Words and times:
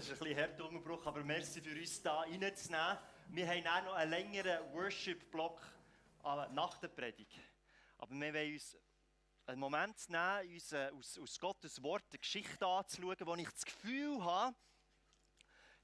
das 0.00 0.08
ist 0.08 0.14
ein 0.14 0.28
bisschen 0.28 0.40
harter 0.40 0.66
Unterbruch, 0.66 1.06
aber 1.06 1.22
merci 1.22 1.60
für 1.60 1.78
uns 1.78 2.00
da 2.00 2.20
reinzunehmen. 2.20 2.98
Wir 3.28 3.46
haben 3.46 3.66
auch 3.66 3.84
noch 3.84 3.94
einen 3.96 4.10
längeren 4.10 4.72
Worship-Block 4.72 5.60
äh, 6.24 6.48
nach 6.54 6.78
der 6.78 6.88
Predigt. 6.88 7.38
Aber 7.98 8.14
wir 8.14 8.32
wollen 8.32 8.54
uns 8.54 8.78
einen 9.44 9.60
Moment 9.60 10.08
nehmen, 10.08 10.54
uns 10.54 10.72
äh, 10.72 10.90
aus, 10.98 11.18
aus 11.18 11.38
Gottes 11.38 11.82
Wort 11.82 12.04
eine 12.12 12.18
Geschichte 12.18 12.66
anzuschauen, 12.66 13.18
wo 13.26 13.34
ich 13.34 13.50
das 13.50 13.62
Gefühl 13.62 14.24
habe, 14.24 14.56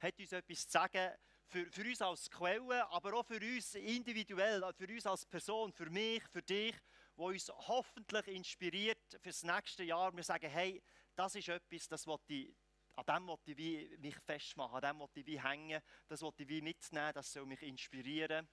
hat 0.00 0.18
uns 0.18 0.32
etwas 0.32 0.66
zu 0.66 0.70
sagen 0.70 1.12
für, 1.44 1.70
für 1.70 1.82
uns 1.82 2.00
als 2.00 2.30
Quelle, 2.30 2.90
aber 2.90 3.12
auch 3.12 3.26
für 3.26 3.38
uns 3.38 3.74
individuell, 3.74 4.64
für 4.78 4.88
uns 4.88 5.06
als 5.06 5.26
Person, 5.26 5.74
für 5.74 5.90
mich, 5.90 6.22
für 6.32 6.42
dich, 6.42 6.74
wo 7.16 7.28
uns 7.28 7.50
hoffentlich 7.50 8.28
inspiriert 8.28 9.18
für 9.20 9.28
das 9.28 9.42
nächste 9.42 9.84
Jahr. 9.84 10.16
Wir 10.16 10.24
sagen, 10.24 10.48
hey, 10.48 10.82
das 11.14 11.34
ist 11.34 11.48
etwas, 11.48 11.86
das 11.86 12.06
ich, 12.28 12.56
an 12.96 13.04
dem 13.04 13.29
will 13.29 13.61
ich 13.61 13.98
mich 13.98 14.16
festmachen, 14.16 14.82
an 14.82 14.98
dem 14.98 15.08
will 15.14 15.29
ich 15.29 15.43
hängen, 15.43 15.82
das 16.08 16.22
will 16.22 16.32
ich 16.39 16.62
mitnehmen, 16.62 17.12
das 17.14 17.32
soll 17.32 17.46
mich 17.46 17.62
inspirieren 17.62 18.48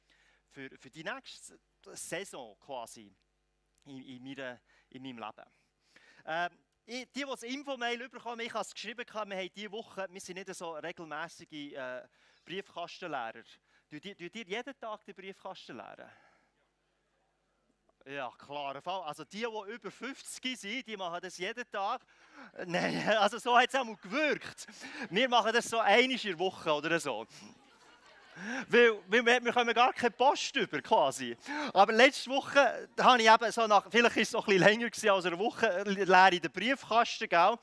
für, 0.50 0.70
für 0.78 0.90
die 0.90 1.04
nächste 1.04 1.60
Saison 1.94 2.58
quasi 2.60 3.16
in, 3.86 4.02
in, 4.02 4.24
meiner, 4.24 4.62
in 4.90 5.02
meinem 5.02 5.20
Leben. 5.20 5.50
Ähm, 6.26 6.50
die, 6.86 7.06
die 7.14 7.22
das 7.22 7.44
Infomail 7.44 8.10
bekommen, 8.10 8.42
ich 8.42 8.54
habe 8.54 8.64
es 8.64 8.74
geschrieben, 8.74 9.06
wir 9.06 9.14
haben 9.14 9.50
diese 9.56 9.72
Woche, 9.72 10.08
wir 10.10 10.22
sind 10.22 10.36
nicht 10.36 10.54
so 10.54 10.74
regelmäßige 10.74 11.74
äh, 11.74 12.08
Briefkastenlehrer. 12.44 13.44
Tut 13.90 14.06
ihr 14.06 14.46
jeden 14.46 14.80
Tag 14.80 15.06
den 15.06 15.16
Briefkasten 15.16 15.78
leeren? 15.78 16.10
Ja, 18.06 18.30
Fall. 18.82 19.02
Also 19.04 19.24
die, 19.24 19.40
die 19.40 19.74
über 19.74 19.90
50 19.90 20.60
sind, 20.60 20.88
die 20.88 20.98
machen 20.98 21.20
das 21.22 21.38
jeden 21.38 21.64
Tag. 21.72 22.02
Nein, 22.66 23.08
also 23.20 23.38
so 23.38 23.58
hat 23.58 23.70
es 23.70 23.76
auch 23.76 23.86
mal 23.86 23.96
gewirkt. 23.96 24.66
Wir 25.10 25.30
machen 25.30 25.54
das 25.54 25.70
so 25.70 25.80
einmal 25.80 26.12
in 26.12 26.18
der 26.18 26.40
Woche 26.40 26.74
oder 26.74 27.00
so. 27.00 27.26
Weil, 28.68 28.94
weil 29.08 29.44
wir, 29.44 29.54
kommen 29.54 29.74
gar 29.74 29.94
keine 29.94 30.12
Post 30.12 30.56
über, 30.56 30.82
quasi. 30.82 31.38
Aber 31.72 31.94
letzte 31.94 32.30
Woche 32.32 32.90
habe 33.00 33.22
ich 33.22 33.32
eben 33.32 33.52
so 33.52 33.68
nach, 33.68 33.86
vielleicht 33.90 34.18
ist 34.18 34.30
es 34.30 34.34
noch 34.34 34.48
ein 34.48 34.58
länger 34.58 34.90
gewesen 34.90 35.10
als 35.10 35.26
eine 35.26 35.38
Woche, 35.38 35.84
leer 35.86 36.34
in 36.34 36.42
den 36.42 36.52
Briefkasten, 36.52 37.30
gell? 37.30 37.56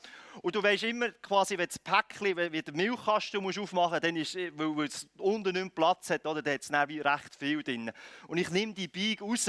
Und 0.42 0.54
du 0.54 0.62
weißt 0.62 0.84
immer, 0.84 1.10
quasi, 1.10 1.58
wenn 1.58 1.66
das 1.66 1.78
Päckchen, 1.78 2.36
wenn, 2.36 2.52
wenn 2.52 2.64
der 2.64 2.74
Milchkasten 2.74 3.42
musst 3.42 3.58
aufmachen 3.58 4.00
dann 4.00 4.16
ist, 4.16 4.36
weil, 4.36 4.76
weil 4.76 4.86
es 4.86 5.08
unten 5.18 5.52
nicht 5.52 5.74
Platz 5.74 6.08
hat, 6.10 6.24
oder, 6.24 6.40
dann 6.40 6.54
hat 6.54 6.62
es 6.62 6.68
dann 6.68 6.88
recht 6.88 7.36
viel 7.36 7.62
drin. 7.62 7.90
Und 8.28 8.38
ich 8.38 8.48
nehme 8.50 8.72
die 8.72 8.88
Beige 8.88 9.24
raus 9.24 9.48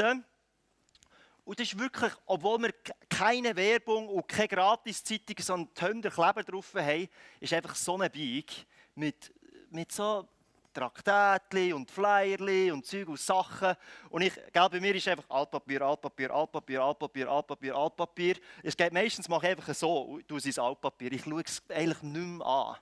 und 1.51 1.59
das 1.59 1.67
ist 1.67 1.77
wirklich, 1.77 2.13
obwohl 2.27 2.61
wir 2.61 2.73
keine 3.09 3.53
Werbung 3.57 4.07
und 4.07 4.25
keine 4.25 4.47
Gratiszeitung, 4.47 5.35
sondern 5.37 5.73
Tönder 5.73 6.09
Kleber 6.09 6.43
drauf 6.43 6.73
haben, 6.75 7.09
ist 7.41 7.51
einfach 7.51 7.75
so 7.75 7.95
eine 7.95 8.09
Bike 8.09 8.53
mit, 8.95 9.33
mit 9.69 9.91
so 9.91 10.29
Traktätchen 10.73 11.73
und 11.73 11.91
Flyerli 11.91 12.71
und 12.71 12.85
Zeug 12.85 13.09
und 13.09 13.19
Sachen. 13.19 13.75
Und 14.09 14.21
ich, 14.21 14.33
gell, 14.53 14.69
bei 14.69 14.79
mir 14.79 14.95
ist 14.95 15.05
einfach 15.09 15.29
Altpapier, 15.29 15.81
Altpapier, 15.81 16.31
Altpapier, 16.31 16.81
Altpapier, 16.81 17.29
Altpapier, 17.29 17.75
Altpapier. 17.75 18.35
Es 18.63 18.77
geht 18.77 18.93
meistens 18.93 19.27
mache 19.27 19.47
ich 19.47 19.51
einfach 19.51 19.75
so, 19.75 20.21
du 20.25 20.39
siehst 20.39 20.57
Altpapier. 20.57 21.11
Ich 21.11 21.23
schaue 21.23 21.43
es 21.45 21.61
eigentlich 21.67 22.01
nicht 22.01 22.27
mehr 22.27 22.47
an. 22.47 22.77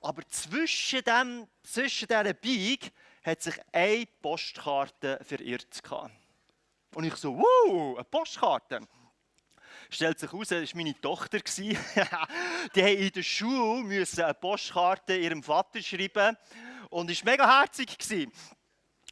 Aber 0.00 0.22
zwischen, 0.28 1.02
dem, 1.02 1.48
zwischen 1.64 2.06
dieser 2.06 2.34
Bike 2.34 2.92
hat 3.24 3.42
sich 3.42 3.56
eine 3.72 4.06
Postkarte 4.22 5.18
verirrt. 5.24 5.82
Gehabt. 5.82 6.12
Und 6.96 7.04
ich 7.04 7.16
so, 7.16 7.36
wow, 7.36 7.96
eine 7.96 8.04
Postkarte. 8.04 8.80
Stellt 9.90 10.18
sich 10.18 10.32
heraus, 10.32 10.48
das 10.48 10.74
war 10.74 10.82
meine 10.82 10.98
Tochter. 10.98 11.40
die 11.54 11.76
musste 11.76 12.80
in 12.80 13.12
der 13.12 13.22
Schule 13.22 14.06
eine 14.16 14.32
Postkarte 14.32 15.14
ihrem 15.14 15.42
Vater 15.42 15.82
schreiben. 15.82 16.34
Und 16.88 17.10
es 17.10 17.22
war 17.22 17.32
mega 17.32 17.60
herzig. 17.60 17.98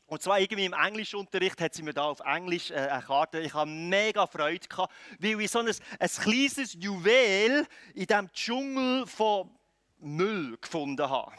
Und 0.06 0.22
zwar 0.22 0.40
irgendwie 0.40 0.64
im 0.64 0.72
Englischunterricht 0.72 1.60
hat 1.60 1.74
sie 1.74 1.82
mir 1.82 1.92
da 1.92 2.04
auf 2.04 2.20
Englisch 2.20 2.70
äh, 2.70 2.76
eine 2.76 3.02
Karte. 3.02 3.40
Ich 3.40 3.52
hatte 3.52 3.68
mega 3.68 4.26
Freude, 4.26 4.66
gehabt, 4.66 4.94
weil 5.18 5.38
ich 5.42 5.50
so 5.50 5.58
ein, 5.58 5.68
ein 5.68 6.08
kleines 6.08 6.72
Juwel 6.72 7.66
in 7.92 8.06
diesem 8.06 8.32
Dschungel 8.32 9.06
von 9.06 9.54
Müll 9.98 10.56
gefunden 10.56 11.06
habe. 11.06 11.32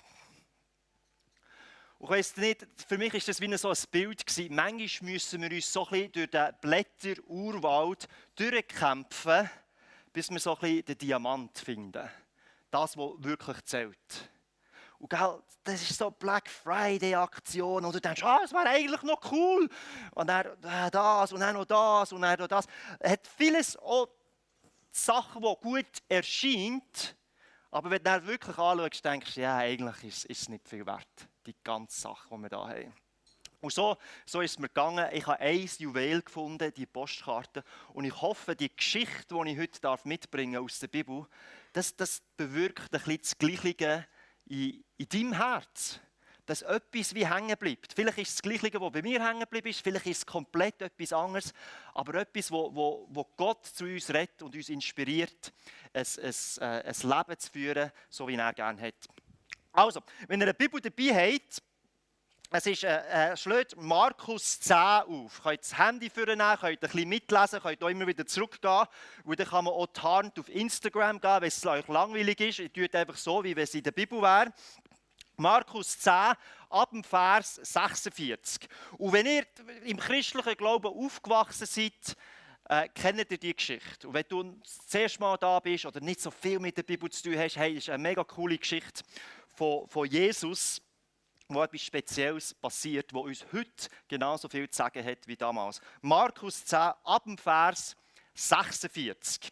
Ich 2.06 2.12
weiss 2.12 2.38
nicht, 2.38 2.68
für 2.88 3.00
mich 3.00 3.16
ist 3.16 3.28
das 3.28 3.42
wie 3.42 3.58
so 3.58 3.70
ein 3.70 3.78
Bild 3.90 4.28
gewesen. 4.28 4.54
Manchmal 4.54 5.12
müssen 5.12 5.42
wir 5.42 5.52
uns 5.52 5.74
so 5.74 5.88
ein 5.88 5.90
bisschen 5.90 6.12
durch 6.12 6.30
den 6.30 6.54
Blätter-Urwald 6.62 8.08
durchkämpfen, 8.36 9.50
bis 10.14 10.30
wir 10.30 10.40
so 10.40 10.54
ein 10.54 10.60
bisschen 10.60 10.86
den 10.86 10.98
Diamant 11.00 11.58
finden. 11.58 12.08
Das, 12.70 12.96
was 12.96 13.12
wirklich 13.18 13.60
zählt. 13.64 14.30
Und 15.00 15.10
gell, 15.10 15.42
das 15.64 15.82
ist 15.82 15.98
so 15.98 16.12
Black 16.12 16.48
Friday-Aktion. 16.48 17.84
Und 17.84 17.96
du 17.96 18.00
denkst, 18.00 18.22
ah, 18.22 18.42
es 18.44 18.54
wäre 18.54 18.70
eigentlich 18.70 19.02
noch 19.02 19.32
cool. 19.32 19.68
Und 20.12 20.28
dann 20.28 20.46
äh, 20.62 20.92
das 20.92 21.34
und 21.34 21.40
dann 21.40 21.56
noch 21.56 21.66
das 21.66 22.14
und 22.14 22.22
dann 22.22 22.38
noch 22.38 22.48
das. 22.48 22.68
Es 23.00 23.14
hat 23.14 23.28
vieles 23.36 23.78
auch 23.78 24.10
Sachen, 24.92 25.42
die 25.42 25.56
gut 25.60 26.04
erscheint. 26.08 27.16
Aber 27.76 27.90
wenn 27.90 27.98
du 27.98 28.06
dann 28.06 28.26
wirklich 28.26 28.58
anschaust, 28.58 29.04
denkst 29.04 29.36
du, 29.36 29.42
ja, 29.42 29.58
eigentlich 29.58 30.02
ist, 30.06 30.30
es 30.30 30.48
nicht 30.48 30.66
viel 30.66 30.86
wert 30.86 31.28
die 31.46 31.56
ganze 31.62 32.00
Sache, 32.00 32.30
die 32.32 32.38
wir 32.38 32.48
hier 32.48 32.58
haben. 32.58 32.94
Und 33.60 33.74
so, 33.74 33.98
so 34.26 34.40
ist 34.40 34.52
es 34.52 34.60
mir 34.60 34.70
gegangen. 34.70 35.06
Ich 35.12 35.28
habe 35.28 35.42
ein 35.42 35.70
Juwel 35.80 36.22
gefunden, 36.22 36.74
die 36.74 36.86
Postkarte. 36.86 37.66
Und 37.92 38.06
ich 38.06 38.22
hoffe, 38.22 38.56
die 38.56 38.74
Geschichte, 38.74 39.36
die 39.36 39.52
ich 39.52 39.60
heute 39.60 40.08
mitbringen 40.08 40.54
darf 40.54 40.64
aus 40.64 40.80
der 40.80 40.88
Bibel, 40.88 41.28
das, 41.74 41.94
das 41.98 42.24
bewirkt 42.38 42.94
ein 42.94 43.02
bisschen 43.02 43.22
das 43.22 43.38
Gleiche 43.38 44.08
in, 44.46 44.82
in 44.96 45.10
deinem 45.10 45.34
Herz. 45.34 46.00
Dass 46.46 46.62
etwas 46.62 47.16
wie 47.16 47.28
hängen 47.28 47.58
bleibt. 47.58 47.94
Vielleicht 47.94 48.20
ist 48.20 48.30
es 48.30 48.36
das 48.36 48.42
Gleiche, 48.44 48.80
was 48.80 48.92
bei 48.92 49.02
mir 49.02 49.26
hängen 49.26 49.46
bleibt, 49.50 49.76
vielleicht 49.76 50.06
ist 50.06 50.18
es 50.20 50.26
komplett 50.26 50.82
etwas 50.82 51.12
anderes, 51.14 51.54
aber 51.94 52.16
etwas, 52.22 52.52
wo, 52.52 52.74
wo, 52.74 53.08
wo 53.10 53.24
Gott 53.36 53.66
zu 53.66 53.86
uns 53.86 54.10
redet 54.14 54.42
und 54.44 54.56
uns 54.56 54.70
inspiriert, 54.70 55.52
ein, 55.94 56.06
ein, 56.22 56.86
ein 56.86 56.96
Leben 57.02 57.40
zu 57.40 57.52
führen, 57.52 57.92
so 58.10 58.28
wie 58.28 58.36
er 58.36 58.54
gerne 58.54 58.82
hat. 58.82 59.10
Also, 59.72 60.02
wenn 60.28 60.40
ihr 60.40 60.46
eine 60.46 60.54
Bibel 60.54 60.80
dabei 60.80 61.34
habt, 61.34 61.62
es 62.52 62.66
ist, 62.68 62.84
äh, 62.84 63.32
äh, 63.32 63.36
schlägt 63.36 63.76
Markus 63.76 64.60
10 64.62 64.76
auf. 64.76 65.40
Ihr 65.40 65.44
könnt 65.44 65.62
das 65.62 65.78
Handy 65.78 66.10
vornehmen, 66.10 66.58
könnt 66.58 66.64
ein 66.64 66.80
bisschen 66.80 67.10
mitlesen, 67.10 67.60
könnt 67.60 67.84
auch 67.84 67.90
immer 67.90 68.08
wieder 68.08 68.26
zurückgehen. 68.26 68.86
Und 69.24 69.40
dann 69.40 69.48
kann 69.48 69.66
man 69.66 69.74
auch 69.74 69.88
tarnt 69.88 70.40
auf 70.40 70.48
Instagram 70.48 71.20
gehen, 71.20 71.42
wenn 71.42 71.48
es 71.48 71.66
euch 71.66 71.88
langweilig 71.88 72.40
ist. 72.40 72.60
Ihr 72.60 72.72
tut 72.72 72.96
einfach 72.96 73.18
so, 73.18 73.44
wie 73.44 73.56
wenn 73.56 73.64
es 73.64 73.74
in 73.74 73.84
der 73.84 73.92
Bibel 73.92 74.22
wäre. 74.22 74.54
Markus 75.38 76.00
10, 76.00 76.14
ab 76.70 76.90
dem 76.92 77.04
Vers 77.04 77.56
46. 77.56 78.68
Und 78.98 79.14
wenn 79.14 79.26
ihr 79.26 79.46
im 79.84 79.98
christlichen 79.98 80.56
Glauben 80.56 80.88
aufgewachsen 80.88 81.66
seid, 81.66 82.16
äh, 82.68 82.90
kennt 82.90 83.32
ihr 83.32 83.38
die 83.38 83.56
Geschichte. 83.56 84.08
Und 84.08 84.14
wenn 84.14 84.26
du 84.28 84.44
das 84.44 84.94
erste 84.94 85.20
Mal 85.20 85.38
da 85.38 85.60
bist 85.60 85.86
oder 85.86 86.00
nicht 86.00 86.20
so 86.20 86.32
viel 86.32 86.60
mit 86.60 86.78
der 86.78 86.84
Bibel 86.84 87.10
zu 87.10 87.24
tun 87.24 87.38
hast, 87.38 87.58
hey, 87.58 87.76
ist 87.76 87.90
eine 87.90 88.02
mega 88.02 88.24
coole 88.24 88.58
Geschichte 88.58 89.04
von, 89.56 89.88
von 89.88 90.08
Jesus, 90.08 90.82
wo 91.48 91.62
etwas 91.62 91.82
Spezielles 91.82 92.54
passiert, 92.56 93.14
wo 93.14 93.22
uns 93.22 93.46
heute 93.54 93.88
genauso 94.08 94.50
viel 94.50 94.70
zu 94.70 94.78
sagen 94.78 95.06
hat 95.06 95.28
wie 95.28 95.36
damals. 95.36 95.80
Markus 96.02 96.66
10, 96.66 96.80
ab 97.04 97.24
dem 97.26 97.38
Vers 97.38 97.96
46. 98.34 99.52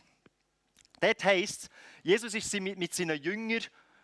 Dort 1.00 1.24
heißt 1.24 1.70
Jesus 2.02 2.34
ist 2.34 2.54
mit 2.60 2.94
seinen 2.94 3.22
Jüngern, 3.22 3.64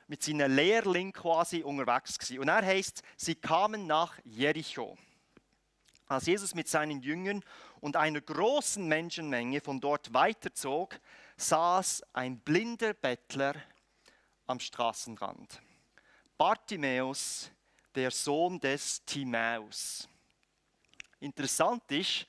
mit 0.09 0.23
seinen 0.23 0.55
Lehrlingen 0.55 1.13
quasi 1.13 1.61
unterwegs 1.61 2.17
gewesen. 2.17 2.39
Und 2.39 2.47
er 2.47 2.65
heißt, 2.65 3.03
sie 3.15 3.35
kamen 3.35 3.85
nach 3.85 4.17
Jericho. 4.25 4.97
Als 6.07 6.25
Jesus 6.25 6.55
mit 6.55 6.67
seinen 6.67 6.99
Jüngern 7.01 7.45
und 7.79 7.95
einer 7.95 8.19
großen 8.19 8.85
Menschenmenge 8.87 9.61
von 9.61 9.79
dort 9.79 10.11
weiterzog, 10.11 10.99
saß 11.37 12.03
ein 12.11 12.39
blinder 12.39 12.95
Bettler 12.95 13.53
am 14.47 14.59
Straßenrand. 14.59 15.61
Bartimäus, 16.39 17.51
der 17.93 18.09
Sohn 18.09 18.59
des 18.59 19.05
Timäus. 19.05 20.09
Interessant 21.19 21.83
ist, 21.91 22.25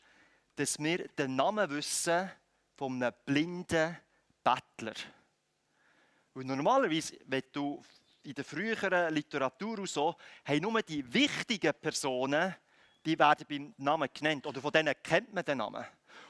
dass 0.55 0.79
wir 0.79 1.09
den 1.09 1.35
Namen 1.35 1.71
wissen 1.71 2.31
von 2.77 3.03
einem 3.03 3.15
blinden 3.25 3.97
Bettler. 4.45 4.93
Und 6.35 6.47
normalerweise, 6.47 7.19
wenn 7.27 7.43
du 7.53 7.83
in 8.23 8.35
der 8.35 8.45
früheren 8.45 9.13
Literatur 9.15 9.79
und 9.79 9.89
so, 9.89 10.15
haben 10.45 10.61
nur 10.61 10.83
die 10.83 11.13
wichtigen 11.13 11.73
Personen, 11.81 12.55
die 13.05 13.19
werden 13.19 13.47
beim 13.49 13.75
Namen 13.79 14.09
genannt. 14.13 14.47
Oder 14.47 14.61
von 14.61 14.73
denen 14.73 14.95
kennt 15.03 15.33
man 15.33 15.45
den 15.45 15.59
Namen. 15.59 15.85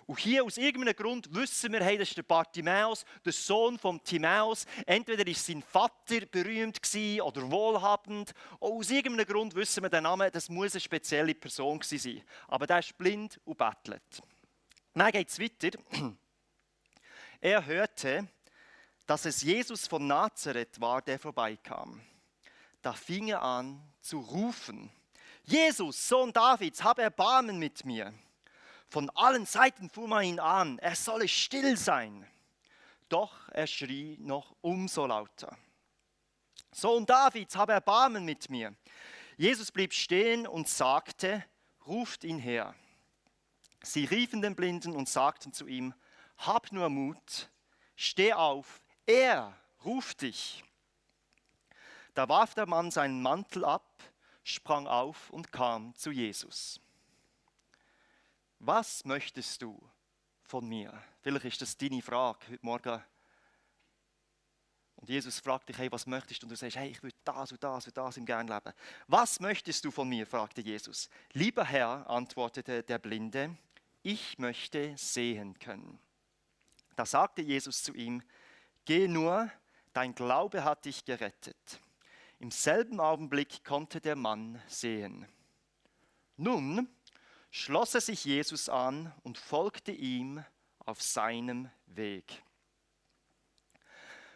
Und 0.07 0.19
hier 0.19 0.45
aus 0.45 0.57
irgendeinem 0.57 0.97
Grund 0.97 1.33
wissen 1.35 1.73
wir, 1.73 1.85
hey, 1.85 1.97
das 1.99 2.09
ist 2.09 2.17
der 2.17 2.23
Bartimäus, 2.23 3.05
der 3.25 3.33
Sohn 3.33 3.79
von 3.79 4.03
Timäus. 4.03 4.67
Entweder 4.87 5.27
ist 5.27 5.47
sein 5.47 5.63
Vater 5.63 6.27
berühmt 6.27 6.81
oder 7.23 7.51
wohlhabend. 7.51 8.33
Und 8.59 8.73
aus 8.73 8.91
irgendeinem 8.91 9.27
Grund 9.27 9.55
wissen 9.55 9.83
wir 9.83 9.91
den 9.91 10.05
Namen, 10.05 10.31
das 10.33 10.49
muss 10.49 10.73
eine 10.73 10.81
spezielle 10.81 11.35
Person 11.35 11.81
sein. 11.83 12.23
Aber 12.49 12.67
der 12.67 12.81
ist 12.81 12.97
blind 12.97 13.41
und 13.45 13.59
bettelt. 13.59 14.23
Dann 14.95 15.13
geht 15.13 15.29
es 15.29 15.39
weiter. 15.39 15.79
Er 17.43 17.65
hörte, 17.65 18.29
dass 19.11 19.25
es 19.25 19.43
Jesus 19.43 19.89
von 19.89 20.07
Nazareth 20.07 20.81
war, 20.81 21.03
der 21.03 21.19
vorbeikam. 21.19 22.01
Da 22.81 22.93
fing 22.93 23.27
er 23.27 23.43
an 23.43 23.83
zu 24.01 24.21
rufen. 24.21 24.89
Jesus, 25.43 26.07
Sohn 26.07 26.33
Davids, 26.33 26.85
hab 26.85 27.01
Erbarmen 27.01 27.59
mit 27.59 27.85
mir. 27.85 28.15
Von 28.89 29.11
allen 29.17 29.47
Seiten 29.47 29.91
fuhr 29.91 30.07
man 30.07 30.23
ihn 30.23 30.39
an, 30.39 30.79
er 30.79 30.95
solle 30.95 31.27
still 31.27 31.77
sein. 31.77 32.25
Doch 33.09 33.49
er 33.49 33.67
schrie 33.67 34.17
noch 34.21 34.55
umso 34.61 35.07
lauter. 35.07 35.59
Sohn 36.71 37.05
Davids, 37.05 37.57
hab 37.57 37.71
Erbarmen 37.71 38.25
mit 38.25 38.49
mir. 38.49 38.77
Jesus 39.37 39.73
blieb 39.73 39.93
stehen 39.93 40.47
und 40.47 40.69
sagte, 40.69 41.45
ruft 41.85 42.23
ihn 42.23 42.39
her. 42.39 42.77
Sie 43.83 44.05
riefen 44.05 44.41
den 44.41 44.55
Blinden 44.55 44.95
und 44.95 45.09
sagten 45.09 45.53
zu 45.53 45.67
ihm, 45.67 45.95
hab 46.37 46.71
nur 46.71 46.89
Mut, 46.91 47.51
steh 47.97 48.35
auf, 48.35 48.80
er 49.11 49.57
ruft 49.85 50.23
dich. 50.23 50.65
Da 52.15 52.29
warf 52.29 52.55
der 52.55 52.67
Mann 52.67 52.91
seinen 52.91 53.23
Mantel 53.23 53.65
ab, 53.65 54.03
sprang 54.43 54.87
auf 54.87 55.31
und 55.31 55.53
kam 55.53 55.95
zu 55.95 56.11
Jesus. 56.11 56.81
Was 58.59 59.05
möchtest 59.05 59.63
du 59.63 59.81
von 60.43 60.69
mir? 60.69 61.03
Vielleicht 61.23 61.47
ist 61.47 61.63
das 61.63 61.77
deine 61.77 62.03
Frage 62.03 62.39
heute 62.51 62.65
Morgen. 62.65 63.03
Und 64.97 65.09
Jesus 65.09 65.41
fragt 65.41 65.71
dich, 65.71 65.79
hey, 65.79 65.91
was 65.91 66.07
möchtest 66.07 66.43
du? 66.43 66.47
Und 66.47 66.51
du 66.51 66.57
sagst, 66.57 66.77
hey, 66.77 66.91
ich 66.91 67.03
will 67.03 67.13
das 67.25 67.53
und 67.53 67.65
das 67.65 67.87
und 67.87 67.97
das 67.97 68.19
im 68.19 68.27
Gern 68.27 68.49
leben. 68.49 68.73
Was 69.07 69.41
möchtest 69.41 69.85
du 69.85 69.91
von 69.91 70.09
mir? 70.09 70.27
fragte 70.27 70.61
Jesus. 70.61 71.09
Lieber 71.33 71.65
Herr, 71.65 72.09
antwortete 72.09 72.83
der 72.83 72.99
Blinde, 72.99 73.57
ich 74.03 74.39
möchte 74.39 74.95
sehen 74.99 75.59
können. 75.59 75.99
Da 76.97 77.07
sagte 77.07 77.41
Jesus 77.41 77.83
zu 77.83 77.95
ihm, 77.95 78.23
geh 78.91 79.07
nur, 79.07 79.49
dein 79.93 80.17
Glaube 80.17 80.65
hat 80.65 80.85
dich 80.85 81.05
gerettet. 81.05 81.81
Im 82.41 82.51
selben 82.51 82.99
Augenblick 82.99 83.65
konnte 83.65 84.01
der 84.01 84.17
Mann 84.17 84.61
sehen. 84.67 85.29
Nun 86.37 86.89
schloss 87.53 87.95
er 87.95 88.01
sich 88.01 88.25
Jesus 88.25 88.69
an 88.69 89.15
und 89.23 89.39
folgte 89.39 89.93
ihm 89.93 90.45
auf 90.81 91.01
seinem 91.01 91.71
Weg. 91.87 92.43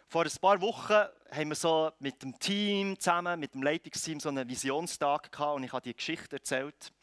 Vor 0.07 0.23
ein 0.23 0.31
paar 0.39 0.61
Wochen 0.61 1.05
haben 1.31 1.49
wir 1.49 1.55
so 1.55 1.91
mit 1.99 2.23
dem 2.23 2.39
Team 2.39 2.97
zusammen, 2.97 3.37
mit 3.37 3.55
dem 3.55 3.61
Leitungsteam, 3.61 4.21
so 4.21 4.29
einen 4.29 4.47
Visionstag 4.47 5.33
gehabt 5.33 5.57
und 5.57 5.65
ich 5.65 5.73
habe 5.73 5.83
die 5.83 5.93
Geschichte 5.93 6.37
erzählt. 6.37 6.93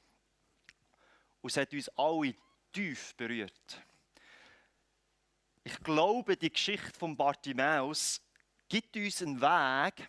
Und 1.43 1.51
es 1.51 1.59
hat 1.59 1.75
uns 1.75 1.91
alle 1.99 2.35
tief 2.73 3.15
berührt. 3.15 3.83
Ich 5.65 5.79
glaube, 5.81 6.37
die 6.37 6.53
Geschichte 6.53 6.99
von 6.99 7.17
Bartimäus 7.17 8.21
gibt 8.69 8.97
uns 8.97 9.23
einen 9.23 9.41
Weg, 9.41 10.09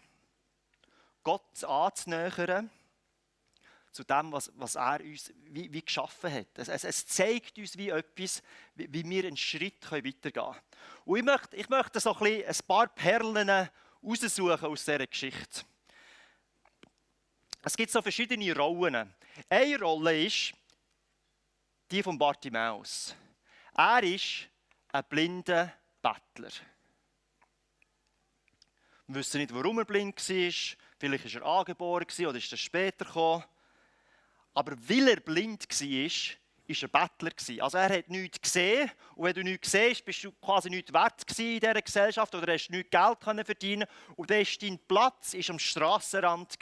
Gott 1.24 1.64
anzunähern 1.64 2.70
zu 3.92 4.04
dem, 4.04 4.32
was, 4.32 4.52
was 4.56 4.76
er 4.76 5.02
uns 5.02 5.32
wie, 5.46 5.72
wie 5.72 5.82
geschaffen 5.82 6.34
hat. 6.34 6.48
Es, 6.56 6.68
es, 6.68 6.84
es, 6.84 7.06
zeigt 7.06 7.58
uns 7.60 7.78
wie 7.78 7.90
etwas, 7.90 8.42
wie, 8.74 8.92
wie 8.92 9.08
wir 9.08 9.26
einen 9.26 9.38
Schritt 9.38 9.90
weitergehen 9.92 10.32
können. 10.32 10.60
Und 11.06 11.20
ich 11.20 11.24
möchte, 11.24 11.56
ich 11.56 11.70
möchte 11.70 12.00
so 12.00 12.14
ein, 12.14 12.20
bisschen 12.20 12.48
ein 12.48 12.68
paar 12.68 12.88
Perlen 12.88 13.70
raussuchen 14.04 14.66
aus 14.66 14.86
dieser 14.86 15.06
Geschichte. 15.06 15.62
Es 17.62 17.78
gibt 17.78 17.92
so 17.92 18.02
verschiedene 18.02 18.56
Rollen. 18.56 19.14
Eine 19.48 19.80
Rolle 19.80 20.26
ist 20.26 20.54
die 21.92 22.02
von 22.02 22.18
Bartimäus. 22.18 23.16
Er 23.76 24.04
ist 24.04 24.50
ein 24.94 25.04
blinder 25.10 25.74
Bettler. 26.02 26.52
Wir 29.08 29.16
wissen 29.16 29.42
nicht, 29.42 29.54
warum 29.54 29.80
er 29.80 29.86
blind 29.86 30.16
war. 30.18 30.78
Vielleicht 31.00 31.36
war 31.36 31.42
er 31.42 31.60
angeboren 31.60 32.06
oder 32.20 32.38
ist 32.38 32.52
er 32.52 32.58
später 32.58 33.06
gekommen. 33.06 33.44
Aber 34.54 34.76
weil 34.88 35.08
er 35.08 35.20
blind 35.20 35.68
war, 35.68 35.90
war 36.68 36.82
er 36.82 36.88
Bettler. 36.88 37.64
Also 37.64 37.78
er 37.78 37.98
hat 37.98 38.10
nichts 38.10 38.40
gesehen. 38.40 38.92
Und 39.16 39.26
wenn 39.26 39.34
du 39.34 39.44
nichts 39.44 39.72
siehst, 39.72 40.06
bist 40.06 40.24
du 40.24 40.32
quasi 40.34 40.70
nichts 40.70 40.94
wert 40.94 41.24
in 41.40 41.60
dieser 41.60 41.82
Gesellschaft 41.82 42.36
oder 42.36 42.54
hast 42.54 42.70
nichts 42.70 42.92
Geld 42.92 43.46
verdienen 43.46 43.88
Und 44.16 44.30
dann 44.30 44.46
war 44.46 44.58
dein 44.62 44.80
Platz 44.88 45.50
am 45.50 45.58
Strassenrand. 45.58 46.56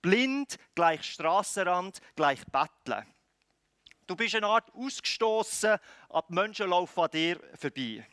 Blind 0.00 0.56
gleich 0.74 1.02
Strassenrand 1.02 2.00
gleich 2.14 2.44
Betteln. 2.46 3.06
Du 4.06 4.16
bist 4.16 4.34
eine 4.34 4.46
Art 4.46 4.72
ausgestoßen, 4.74 5.78
ab 6.10 6.30
Menschen 6.30 6.68
laufen 6.68 7.00
an 7.00 7.10
dir 7.10 7.40
vorbei. 7.58 8.06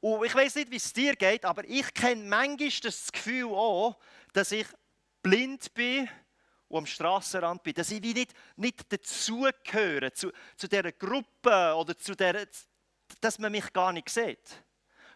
Und 0.00 0.24
ich 0.24 0.34
weiß 0.34 0.56
nicht, 0.56 0.70
wie 0.70 0.76
es 0.76 0.92
dir 0.92 1.16
geht, 1.16 1.44
aber 1.44 1.64
ich 1.64 1.94
kenne 1.94 2.24
manchmal 2.24 2.70
das 2.82 3.10
Gefühl 3.10 3.52
auch, 3.52 3.96
dass 4.32 4.52
ich 4.52 4.66
blind 5.22 5.72
bin 5.72 6.08
und 6.68 6.78
am 6.78 6.86
Strassenrand 6.86 7.62
bin, 7.62 7.74
dass 7.74 7.90
ich 7.90 8.02
wie 8.02 8.12
nicht, 8.12 8.34
nicht 8.56 8.92
dazugehöre, 8.92 10.12
zu, 10.12 10.30
zu 10.56 10.68
dieser 10.68 10.92
Gruppe 10.92 11.74
oder 11.74 11.96
zu 11.96 12.14
der, 12.14 12.46
dass 13.20 13.38
man 13.38 13.52
mich 13.52 13.72
gar 13.72 13.92
nicht 13.92 14.10
sieht. 14.10 14.62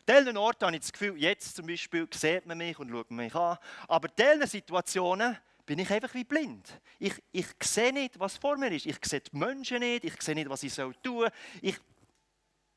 An 0.06 0.36
Orten 0.38 0.64
habe 0.64 0.76
ich 0.76 0.82
das 0.82 0.92
Gefühl, 0.92 1.18
jetzt 1.18 1.54
zum 1.54 1.66
Beispiel 1.66 2.08
sieht 2.14 2.46
man 2.46 2.56
mich 2.56 2.78
und 2.78 2.88
schaut 2.90 3.10
mich 3.10 3.34
an. 3.34 3.58
Aber 3.88 4.08
in 4.08 4.14
diesen 4.16 4.46
Situationen 4.46 5.36
bin 5.68 5.80
ich 5.80 5.90
einfach 5.92 6.14
wie 6.14 6.24
blind. 6.24 6.80
Ich, 6.98 7.12
ich 7.30 7.46
sehe 7.62 7.92
nicht, 7.92 8.18
was 8.18 8.38
vor 8.38 8.56
mir 8.56 8.72
ist. 8.72 8.86
Ich 8.86 8.96
sehe 9.04 9.20
die 9.20 9.36
Menschen 9.36 9.80
nicht, 9.80 10.02
ich 10.02 10.22
sehe 10.22 10.34
nicht, 10.34 10.48
was 10.48 10.62
ich 10.62 10.74
tun 10.74 10.94
soll. 11.02 11.30
Ich, 11.60 11.76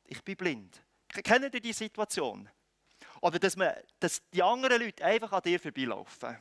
ich 0.07 0.21
bin 0.21 0.35
blind. 0.35 0.83
Kennen 1.07 1.49
ihr 1.53 1.61
die 1.61 1.71
Situation? 1.71 2.49
Oder 3.21 3.39
dass, 3.39 3.55
man, 3.55 3.73
dass 3.97 4.21
die 4.31 4.43
anderen 4.43 4.81
Leute 4.81 5.05
einfach 5.05 5.31
an 5.31 5.41
dir 5.41 5.57
vorbeilaufen. 5.57 6.37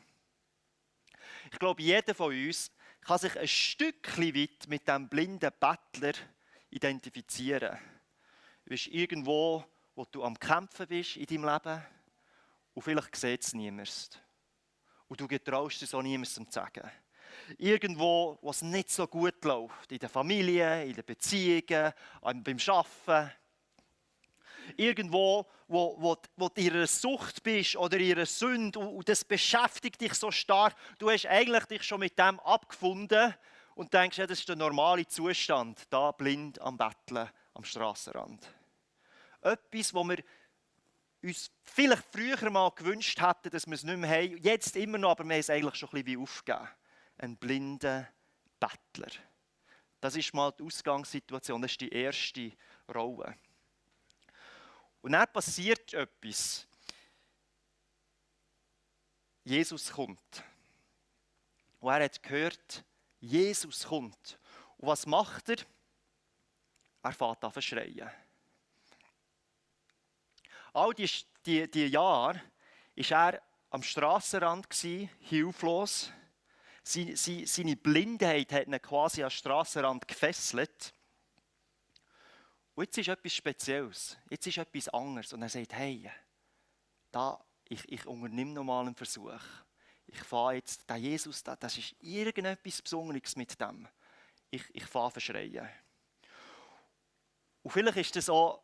Ich 1.52 1.58
glaube, 1.60 1.82
jeder 1.82 2.16
von 2.16 2.34
uns 2.34 2.72
kann 3.00 3.18
sich 3.18 3.38
ein 3.38 3.46
Stückchen 3.46 4.34
weit 4.34 4.66
mit 4.66 4.88
dem 4.88 5.08
blinden 5.08 5.52
Bettler 5.60 6.14
identifizieren. 6.70 7.78
Du 8.64 8.70
bist 8.70 8.88
irgendwo, 8.88 9.64
wo 9.94 10.04
du 10.04 10.24
am 10.24 10.36
Kämpfen 10.36 10.88
bist 10.88 11.16
in 11.16 11.26
deinem 11.26 11.44
Leben 11.44 11.86
und 12.74 12.82
vielleicht 12.82 13.14
sieht 13.14 13.42
es 13.42 13.54
niemand. 13.54 14.20
Und 15.10 15.20
du 15.20 15.26
getraust 15.26 15.82
es 15.82 15.92
auch 15.92 16.02
niemandem 16.02 16.46
zu 16.46 16.52
sagen. 16.52 16.88
Irgendwo, 17.58 18.38
wo 18.40 18.50
es 18.50 18.62
nicht 18.62 18.90
so 18.90 19.08
gut 19.08 19.44
läuft, 19.44 19.90
in 19.90 19.98
der 19.98 20.08
Familie, 20.08 20.84
in 20.84 20.94
den 20.94 21.04
Beziehungen, 21.04 21.92
beim 22.22 22.56
Arbeiten, 22.68 23.32
irgendwo, 24.76 25.46
wo, 25.66 25.96
wo, 25.98 26.16
wo 26.36 26.48
du 26.48 26.60
in 26.60 26.74
einer 26.74 26.86
Sucht 26.86 27.42
bist 27.42 27.74
oder 27.74 27.98
in 27.98 28.12
einer 28.12 28.26
Sünde 28.26 28.78
und, 28.78 29.08
das 29.08 29.24
beschäftigt 29.24 30.00
dich 30.00 30.14
so 30.14 30.30
stark. 30.30 30.76
Du 31.00 31.10
hast 31.10 31.26
eigentlich 31.26 31.64
dich 31.64 31.82
schon 31.82 31.98
mit 31.98 32.16
dem 32.16 32.38
abgefunden 32.38 33.34
und 33.74 33.92
denkst, 33.92 34.16
ja, 34.16 34.28
das 34.28 34.38
ist 34.38 34.48
der 34.48 34.54
normale 34.54 35.08
Zustand, 35.08 35.82
da 35.90 36.12
blind 36.12 36.60
am 36.60 36.78
Betteln 36.78 37.28
am 37.54 37.64
Strassenrand. 37.64 38.46
Etwas, 39.40 39.92
wo 39.92 40.04
wir 40.04 40.22
uns 41.22 41.50
vielleicht 41.62 42.04
früher 42.12 42.50
mal 42.50 42.70
gewünscht 42.70 43.20
hätten, 43.20 43.50
dass 43.50 43.66
wir 43.66 43.74
es 43.74 43.84
nicht 43.84 43.98
mehr 43.98 44.10
haben. 44.10 44.36
Jetzt 44.38 44.76
immer 44.76 44.98
noch, 44.98 45.10
aber 45.10 45.24
wir 45.24 45.34
haben 45.34 45.40
es 45.40 45.50
eigentlich 45.50 45.74
schon 45.74 45.88
ein 45.90 46.04
bisschen 46.04 46.06
wie 46.06 46.22
aufgegeben. 46.22 46.68
Ein 47.18 47.36
blinder 47.36 48.08
Bettler. 48.58 49.10
Das 50.00 50.16
ist 50.16 50.32
mal 50.32 50.52
die 50.52 50.62
Ausgangssituation, 50.62 51.60
das 51.60 51.72
ist 51.72 51.80
die 51.80 51.90
erste 51.90 52.52
Rolle. 52.92 53.36
Und 55.02 55.12
dann 55.12 55.30
passiert 55.30 55.92
etwas. 55.92 56.66
Jesus 59.44 59.90
kommt. 59.90 60.44
Und 61.80 61.90
er 61.90 62.04
hat 62.04 62.22
gehört, 62.22 62.84
Jesus 63.20 63.86
kommt. 63.86 64.38
Und 64.78 64.88
was 64.88 65.06
macht 65.06 65.48
er? 65.50 65.58
Er 67.02 67.12
fährt 67.12 67.42
an 67.44 67.52
zu 67.52 67.62
schreien. 67.62 68.10
All 70.72 70.94
die, 70.94 71.10
die, 71.44 71.70
die 71.70 71.86
Jahre 71.86 72.40
war 72.96 73.34
er 73.34 73.42
am 73.70 73.82
Strassenrand, 73.82 74.66
hilflos. 75.20 76.12
Seine, 76.82 77.16
seine 77.16 77.76
Blindheit 77.76 78.52
hat 78.52 78.66
ihn 78.66 78.80
quasi 78.80 79.22
am 79.22 79.30
Strassenrand 79.30 80.06
gefesselt. 80.08 80.94
Und 82.74 82.84
jetzt 82.84 82.98
ist 82.98 83.08
etwas 83.08 83.34
Spezielles, 83.34 84.16
jetzt 84.30 84.46
ist 84.46 84.58
etwas 84.58 84.88
anderes. 84.88 85.32
Und 85.32 85.42
er 85.42 85.48
sagt, 85.48 85.72
hey, 85.74 86.10
da, 87.12 87.38
ich, 87.68 87.90
ich 87.92 88.06
unternehme 88.06 88.52
nochmal 88.52 88.86
einen 88.86 88.94
Versuch. 88.94 89.40
Ich 90.06 90.22
fahre 90.22 90.54
jetzt, 90.54 90.88
der 90.88 90.96
Jesus, 90.96 91.42
da, 91.42 91.54
das 91.56 91.78
ist 91.78 91.94
irgendetwas 92.00 92.82
Besonderes 92.82 93.36
mit 93.36 93.60
dem. 93.60 93.86
Ich, 94.50 94.64
ich 94.72 94.84
fahre 94.84 95.10
verschreien. 95.10 95.68
Und 97.62 97.70
vielleicht 97.70 97.98
ist 97.98 98.16
das 98.16 98.28
auch 98.28 98.62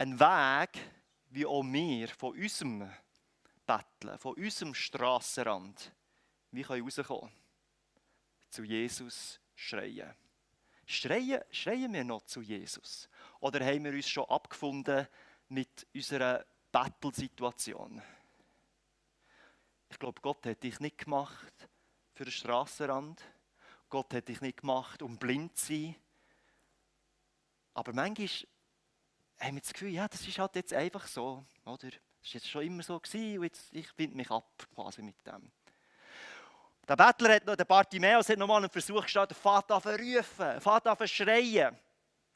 ein 0.00 0.18
Weg, 0.18 0.80
wie 1.28 1.44
auch 1.44 1.62
wir 1.62 2.08
von 2.08 2.32
unserem 2.32 2.90
Betteln, 3.66 4.18
von 4.18 4.34
unserem 4.34 4.74
Strassenrand, 4.74 5.92
wie 6.52 6.62
können 6.62 6.82
rauskommen. 6.82 7.30
Zu 8.48 8.64
Jesus 8.64 9.38
schreien. 9.54 10.14
Schreien, 10.86 11.42
schreien 11.50 11.92
wir 11.92 12.02
noch 12.02 12.22
zu 12.22 12.40
Jesus? 12.40 13.10
Oder 13.40 13.64
haben 13.64 13.84
wir 13.84 13.92
uns 13.92 14.08
schon 14.08 14.24
abgefunden 14.24 15.06
mit 15.50 15.86
unserer 15.94 16.46
Battle-Situation? 16.72 18.00
Ich 19.90 19.98
glaube, 19.98 20.22
Gott 20.22 20.46
hat 20.46 20.62
dich 20.62 20.80
nicht 20.80 20.96
gemacht 20.96 21.68
für 22.14 22.24
den 22.24 22.32
Strassenrand. 22.32 23.22
Gott 23.90 24.14
hat 24.14 24.28
dich 24.28 24.40
nicht 24.40 24.62
gemacht, 24.62 25.02
um 25.02 25.18
blind 25.18 25.58
zu 25.58 25.66
sein. 25.66 25.96
Aber 27.74 27.92
manchmal 27.92 28.28
haben 29.40 29.54
wir 29.54 29.60
das 29.60 29.72
Gefühl, 29.72 29.90
ja, 29.90 30.06
das 30.06 30.26
ist 30.26 30.38
halt 30.38 30.54
jetzt 30.54 30.72
einfach 30.74 31.06
so. 31.06 31.44
Oder? 31.64 31.88
Das 31.88 31.90
war 31.90 32.34
jetzt 32.34 32.48
schon 32.48 32.62
immer 32.62 32.82
so 32.82 33.00
gewesen 33.00 33.38
und 33.38 33.44
jetzt, 33.44 33.72
ich 33.72 33.88
finde 33.88 34.16
mich 34.16 34.30
ab 34.30 34.66
quasi 34.74 35.02
mit 35.02 35.16
dem. 35.26 35.50
Der 36.86 36.96
Bettler 36.96 37.34
hat 37.34 37.46
noch, 37.46 37.56
der 37.56 37.64
Bartimäus 37.64 38.28
hat 38.28 38.38
nochmal 38.38 38.58
einen 38.58 38.70
Versuch 38.70 39.02
gestartet, 39.02 39.36
Vater 39.36 39.74
an 39.76 39.82
rufen, 39.82 40.60
Vater 40.60 41.00
an 41.00 41.08
schreien. 41.08 41.78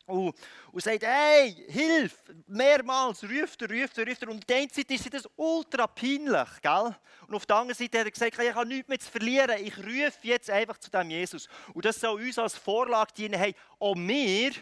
Und, 0.06 0.36
und 0.70 0.82
sagt, 0.82 1.02
hey, 1.02 1.64
hilf! 1.68 2.14
Mehrmals 2.46 3.24
ruft 3.24 3.62
er, 3.62 3.70
ruft 3.70 3.96
er, 3.96 4.06
ruft 4.06 4.22
er. 4.22 4.28
Und 4.28 4.38
auf 4.38 4.44
der 4.44 4.58
einen 4.58 4.68
Seite 4.68 4.94
ist 4.94 5.12
das 5.12 5.28
ultra 5.36 5.86
peinlich, 5.86 6.48
gell? 6.60 6.94
Und 7.26 7.34
auf 7.34 7.46
der 7.46 7.56
anderen 7.56 7.76
Seite 7.76 8.00
hat 8.00 8.06
er 8.06 8.10
gesagt, 8.10 8.38
ich 8.38 8.54
habe 8.54 8.66
nichts 8.66 8.88
mehr 8.88 9.00
zu 9.00 9.10
verlieren. 9.10 9.64
Ich 9.64 9.76
rufe 9.78 10.18
jetzt 10.22 10.50
einfach 10.50 10.76
zu 10.78 10.90
dem 10.90 11.08
Jesus. 11.08 11.48
Und 11.72 11.84
das 11.86 11.98
soll 11.98 12.20
uns 12.20 12.38
als 12.38 12.54
Vorlage 12.54 13.14
dienen, 13.14 13.38
hey, 13.38 13.54
auch 13.78 13.94
wir 13.96 14.52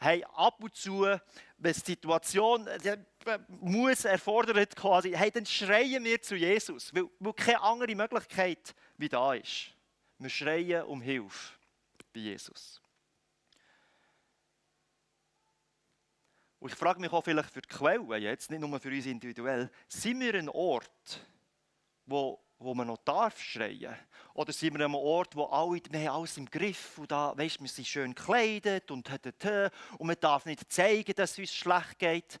haben 0.00 0.24
ab 0.34 0.62
und 0.62 0.74
zu, 0.74 1.02
wenn 1.02 1.72
die 1.72 1.80
Situation 1.80 2.66
äh, 2.66 2.96
muss 3.48 4.04
erfordert 4.04 4.74
quasi, 4.74 5.12
hey, 5.12 5.30
dann 5.30 5.46
schreien 5.46 6.02
wir 6.04 6.20
zu 6.22 6.36
Jesus, 6.36 6.94
weil, 6.94 7.04
weil 7.18 7.34
keine 7.34 7.60
andere 7.60 7.94
Möglichkeit 7.94 8.74
wie 8.96 9.08
da 9.08 9.34
ist. 9.34 9.74
Wir 10.18 10.30
schreien 10.30 10.84
um 10.84 11.00
Hilfe 11.00 11.54
bei 12.12 12.20
Jesus. 12.20 12.80
Und 16.58 16.72
ich 16.72 16.78
frage 16.78 17.00
mich 17.00 17.10
auch 17.10 17.24
vielleicht 17.24 17.50
für 17.50 17.62
die 17.62 17.68
Quellen 17.68 18.22
jetzt, 18.22 18.50
nicht 18.50 18.60
nur 18.60 18.78
für 18.80 18.90
uns 18.90 19.06
individuell, 19.06 19.70
sind 19.88 20.20
wir 20.20 20.34
ein 20.34 20.48
Ort, 20.50 21.26
wo, 22.04 22.38
wo 22.60 22.74
man 22.74 22.86
noch 22.86 22.98
darf 22.98 23.40
schreien? 23.40 23.96
Oder 24.34 24.52
sind 24.52 24.74
wir 24.74 24.84
an 24.84 24.92
einem 24.92 24.94
Ort, 24.94 25.34
wo 25.34 25.44
alle, 25.46 25.80
wir 25.90 26.00
haben 26.00 26.16
alles 26.16 26.36
im 26.36 26.46
Griff 26.46 26.98
und 26.98 27.10
da, 27.10 27.36
weißt, 27.36 27.60
wir 27.60 27.68
sind 27.68 27.88
schön 27.88 28.14
gekleidet 28.14 28.90
und, 28.90 29.10
und 29.10 30.06
man 30.06 30.16
darf 30.20 30.44
nicht 30.44 30.70
zeigen, 30.70 31.12
dass 31.16 31.32
es 31.32 31.38
uns 31.38 31.54
schlecht 31.54 31.98
geht? 31.98 32.38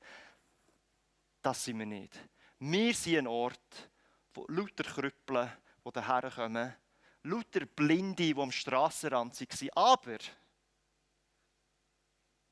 Das 1.42 1.64
sind 1.64 1.78
wir 1.78 1.86
nicht. 1.86 2.12
Wir 2.58 2.94
sind 2.94 3.18
ein 3.18 3.26
Ort, 3.26 3.90
wo 4.34 4.44
lauter 4.48 4.84
Krüppeln, 4.84 5.50
die 5.84 5.92
daher 5.92 6.30
kommen, 6.30 6.76
lauter 7.22 7.64
Blinde, 7.64 8.34
die 8.34 8.36
am 8.36 8.52
Strassenrand 8.52 9.40
waren, 9.40 9.70
aber 9.74 10.18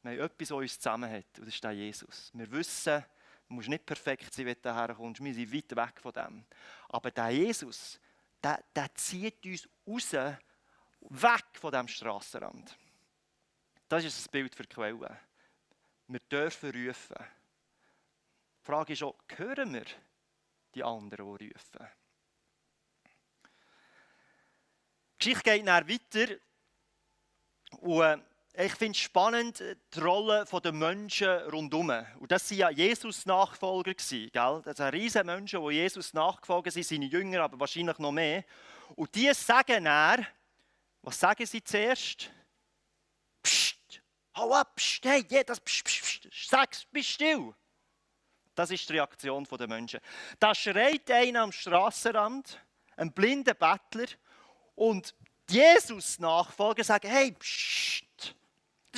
wir 0.02 0.12
haben 0.12 0.20
etwas, 0.20 0.50
was 0.50 0.58
uns 0.58 0.80
zusammenhält, 0.80 1.38
und 1.38 1.46
das 1.46 1.54
ist 1.54 1.62
der 1.62 1.72
Jesus. 1.72 2.30
Wir 2.32 2.50
wissen, 2.50 3.04
du 3.48 3.54
musst 3.54 3.68
nicht 3.68 3.86
perfekt 3.86 4.32
sein, 4.32 4.46
wenn 4.46 4.56
du 4.60 4.74
herkommst. 4.74 5.22
Wir 5.22 5.34
sind 5.34 5.52
weit 5.52 5.76
weg 5.76 6.00
von 6.00 6.12
dem. 6.12 6.44
Aber 6.88 7.10
der 7.10 7.30
Jesus, 7.30 7.98
der, 8.42 8.62
der 8.74 8.94
zieht 8.94 9.44
uns 9.44 9.68
raus, 9.86 10.36
weg 11.00 11.44
von 11.54 11.70
diesem 11.70 11.88
Strassenrand. 11.88 12.76
Das 13.88 14.04
ist 14.04 14.18
das 14.18 14.28
Bild 14.28 14.54
für 14.54 14.64
die 14.64 14.74
Quelle. 14.74 15.20
Wir 16.08 16.20
dürfen 16.20 16.70
rufen. 16.70 17.16
Die 18.60 18.64
Frage 18.64 18.92
ist 18.92 19.02
auch, 19.02 19.16
hören 19.36 19.72
wir 19.72 19.86
die 20.74 20.84
anderen, 20.84 21.38
die 21.38 21.48
rufen? 21.48 21.88
Die 25.14 25.18
Geschichte 25.18 25.50
geht 25.50 25.66
dann 25.66 25.88
weiter. 25.88 26.36
Und 27.80 28.02
äh, 28.02 28.18
ich 28.60 28.74
finde 28.74 28.96
es 28.96 29.04
spannend, 29.04 29.60
äh, 29.60 29.76
die 29.94 30.00
Rolle 30.00 30.44
der 30.44 30.72
Menschen 30.72 31.28
rundherum. 31.28 31.92
Und 32.18 32.32
das 32.32 32.50
waren 32.50 32.58
ja 32.58 32.70
Jesus-Nachfolger. 32.70 33.94
Das 33.94 34.08
sind 34.08 34.92
riesige 34.92 35.24
Menschen, 35.24 35.62
die 35.62 35.74
Jesus 35.74 36.12
nachgefolgt 36.12 36.72
sind, 36.72 36.84
seine 36.84 37.06
Jünger, 37.06 37.42
aber 37.42 37.60
wahrscheinlich 37.60 37.98
noch 37.98 38.10
mehr. 38.10 38.44
Und 38.96 39.14
die 39.14 39.32
sagen 39.32 39.84
dann, 39.84 40.26
was 41.02 41.20
sagen 41.20 41.46
sie 41.46 41.62
zuerst? 41.62 42.30
Psst, 43.42 44.02
hau 44.34 44.52
ab, 44.52 44.74
psst, 44.74 45.04
hey, 45.04 45.24
das, 45.44 45.60
psst, 45.60 45.84
psst, 45.84 46.30
psst, 46.30 46.50
sag's, 46.50 46.84
bist 46.90 47.10
still. 47.10 47.54
Das 48.56 48.72
ist 48.72 48.88
die 48.88 48.94
Reaktion 48.94 49.44
der 49.44 49.68
Menschen. 49.68 50.00
Da 50.40 50.52
schreit 50.52 51.08
einer 51.12 51.42
am 51.42 51.52
Strassenrand, 51.52 52.60
ein 52.96 53.12
blinder 53.12 53.54
Bettler, 53.54 54.08
und 54.74 55.14
Jesus-Nachfolger 55.48 56.82
sagen, 56.82 57.08
hey, 57.08 57.32
psst, 57.32 58.07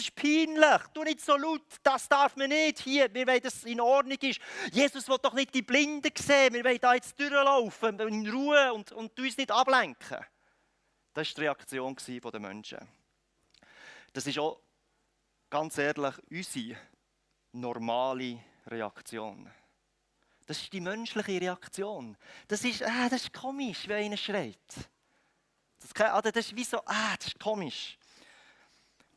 das 0.00 0.08
ist 0.08 0.14
peinlich. 0.14 0.80
Du 0.94 1.04
nicht 1.04 1.20
so 1.20 1.36
laut. 1.36 1.62
Das 1.82 2.08
darf 2.08 2.34
man 2.36 2.48
nicht 2.48 2.80
hier. 2.80 3.12
Wir 3.12 3.26
wollen, 3.26 3.42
dass 3.42 3.56
es 3.56 3.64
in 3.64 3.80
Ordnung 3.80 4.18
ist. 4.20 4.40
Jesus 4.72 5.08
will 5.08 5.18
doch 5.20 5.34
nicht 5.34 5.54
die 5.54 5.62
Blinden 5.62 6.12
sehen. 6.16 6.54
Wir 6.54 6.64
wollen 6.64 6.78
da 6.80 6.94
jetzt 6.94 7.18
durchlaufen, 7.18 8.00
in 8.00 8.28
Ruhe 8.28 8.72
und, 8.72 8.92
und 8.92 9.18
uns 9.18 9.36
nicht 9.36 9.50
ablenken. 9.50 10.24
Das 11.12 11.28
war 11.28 11.34
die 11.34 11.40
Reaktion 11.42 11.96
der 12.32 12.40
Menschen. 12.40 12.78
Das 14.12 14.26
ist 14.26 14.38
auch, 14.38 14.60
ganz 15.50 15.76
ehrlich, 15.76 16.14
unsere 16.30 16.76
normale 17.52 18.38
Reaktion. 18.66 19.50
Das 20.46 20.62
ist 20.62 20.72
die 20.72 20.80
menschliche 20.80 21.40
Reaktion. 21.40 22.16
Das 22.48 22.64
ist, 22.64 22.82
ah, 22.82 23.08
das 23.08 23.24
ist 23.24 23.32
komisch, 23.32 23.86
wenn 23.86 24.04
einer 24.04 24.16
schreit. 24.16 24.56
Das, 25.78 25.94
ah, 26.00 26.22
das 26.22 26.36
ist 26.36 26.56
wie 26.56 26.64
so, 26.64 26.78
ah, 26.86 27.16
das 27.16 27.28
ist 27.28 27.38
komisch. 27.38 27.98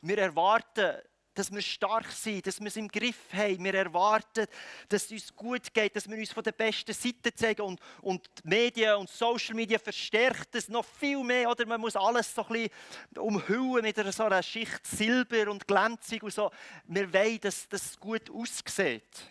Wir 0.06 0.18
erwarten, 0.18 0.98
dass 1.32 1.50
wir 1.50 1.62
stark 1.62 2.12
sind, 2.12 2.46
dass 2.46 2.60
wir 2.60 2.66
es 2.66 2.76
im 2.76 2.88
Griff 2.88 3.32
haben. 3.32 3.64
Wir 3.64 3.74
erwarten, 3.74 4.46
dass 4.88 5.06
es 5.06 5.12
uns 5.12 5.34
gut 5.34 5.72
geht, 5.72 5.96
dass 5.96 6.08
wir 6.08 6.18
uns 6.18 6.30
von 6.30 6.44
der 6.44 6.52
besten 6.52 6.92
Seite 6.92 7.34
zeigen. 7.34 7.62
Und, 7.62 7.80
und 8.02 8.28
die 8.44 8.48
Medien 8.48 8.96
und 8.96 9.08
Social 9.08 9.54
Media 9.54 9.78
verstärkt 9.78 10.54
es 10.54 10.68
noch 10.68 10.84
viel 10.84 11.24
mehr. 11.24 11.50
Oder 11.50 11.64
man 11.64 11.80
muss 11.80 11.96
alles 11.96 12.34
so 12.34 12.46
ein 12.46 12.52
bisschen 12.52 12.70
umhüllen 13.18 13.82
mit 13.82 13.98
einer, 13.98 14.12
so 14.12 14.24
einer 14.24 14.42
Schicht 14.42 14.86
Silber 14.86 15.50
und 15.50 15.66
Glänzung 15.66 16.20
und 16.20 16.34
so. 16.34 16.50
Wir 16.84 17.10
wollen, 17.10 17.40
dass 17.40 17.66
das 17.66 17.98
gut 17.98 18.30
aussieht. 18.30 19.30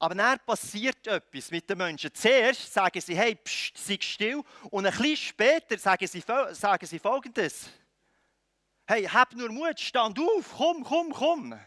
Aber 0.00 0.16
dann 0.16 0.40
passiert 0.40 1.06
etwas 1.06 1.52
mit 1.52 1.70
den 1.70 1.78
Menschen. 1.78 2.12
Zuerst 2.12 2.72
sagen 2.74 3.00
sie, 3.00 3.16
hey, 3.16 3.36
pst, 3.36 3.78
sei 3.78 3.98
still. 4.00 4.42
Und 4.70 4.84
ein 4.84 4.92
bisschen 4.92 5.16
später 5.16 5.78
sagen 5.78 6.08
sie, 6.08 6.24
sagen 6.52 6.86
sie 6.86 6.98
Folgendes 6.98 7.70
hey, 8.86 9.04
hab 9.04 9.32
nur 9.34 9.50
Mut, 9.50 9.80
stand 9.80 10.18
auf, 10.18 10.54
komm, 10.56 10.84
komm, 10.84 11.12
komm. 11.12 11.60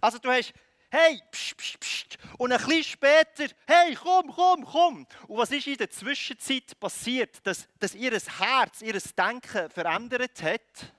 Also 0.00 0.18
du 0.18 0.30
hast, 0.30 0.52
hey, 0.90 1.20
pst, 1.30 1.56
pst, 1.56 1.80
pst. 1.80 2.18
Und 2.38 2.52
ein 2.52 2.58
bisschen 2.58 2.84
später, 2.84 3.46
hey, 3.66 3.94
komm, 3.94 4.32
komm, 4.32 4.64
komm. 4.64 5.06
Und 5.28 5.38
was 5.38 5.50
ist 5.50 5.66
in 5.66 5.76
der 5.76 5.90
Zwischenzeit 5.90 6.78
passiert, 6.78 7.46
dass, 7.46 7.68
dass 7.78 7.94
ihr 7.94 8.12
Herz, 8.12 8.82
ihr 8.82 9.00
Denken 9.16 9.70
verändert 9.70 10.42
hat? 10.42 10.92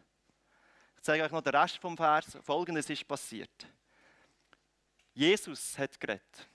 Ich 0.97 1.01
zeige 1.01 1.23
euch 1.23 1.31
noch 1.31 1.41
den 1.41 1.55
Rest 1.55 1.77
vom 1.77 1.95
Vers. 1.95 2.37
Folgendes 2.43 2.89
ist 2.89 3.07
passiert. 3.07 3.67
Jesus 5.13 5.77
hat 5.77 5.99
geredet. 5.99 6.49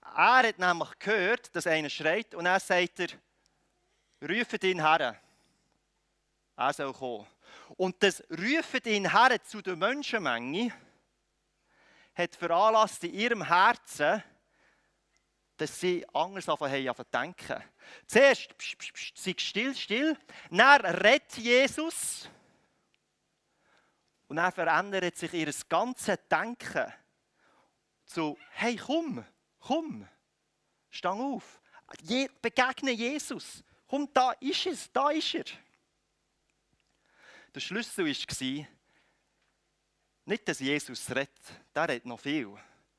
Er 0.00 0.48
hat 0.48 0.58
nämlich 0.58 0.98
gehört, 0.98 1.54
dass 1.54 1.66
einer 1.66 1.90
schreit 1.90 2.34
und 2.34 2.46
er 2.46 2.60
sagt 2.60 3.00
er, 3.00 3.08
rufe 4.22 4.56
ihn 4.62 4.80
her. 4.80 5.20
Er 6.56 6.72
soll 6.72 6.92
kommen. 6.92 7.26
Und 7.76 8.02
das 8.02 8.22
Rufen 8.30 8.80
ihn 8.84 9.12
her 9.12 9.42
zu 9.42 9.60
der 9.60 9.76
Menschenmenge 9.76 10.72
hat 12.14 12.34
veranlasst 12.34 13.04
in 13.04 13.12
ihrem 13.12 13.42
Herzen, 13.46 14.22
dass 15.58 15.80
sie 15.80 16.06
anders 16.12 16.48
anfangen 16.48 16.94
zu 16.94 17.04
denken. 17.04 17.62
Zuerst, 18.06 18.56
psch, 18.56 18.76
psch, 18.76 18.92
psch, 18.92 19.12
sei 19.16 19.34
still, 19.36 19.74
still. 19.74 20.18
Dann 20.50 20.80
redet 20.84 21.36
Jesus. 21.36 22.28
Und 24.28 24.36
dann 24.36 24.52
verändert 24.52 25.16
sich 25.16 25.32
ihr 25.34 25.52
ganzes 25.68 26.18
Denken 26.30 26.92
zu, 28.06 28.36
hey, 28.50 28.76
komm, 28.76 29.24
komm, 29.60 30.08
stang 30.90 31.20
auf. 31.20 31.60
begegne 32.40 32.92
Jesus. 32.92 33.62
Komm, 33.86 34.08
da 34.12 34.32
ist 34.32 34.66
es, 34.66 34.90
da 34.90 35.10
ist 35.10 35.34
er. 35.34 35.44
Der 37.56 37.60
Schlüssel 37.62 38.04
war, 38.04 38.66
nicht, 40.26 40.46
dass 40.46 40.58
Jesus 40.58 41.08
redet, 41.08 41.40
der 41.74 41.88
redet 41.88 42.04
noch 42.04 42.20
viel. 42.20 42.54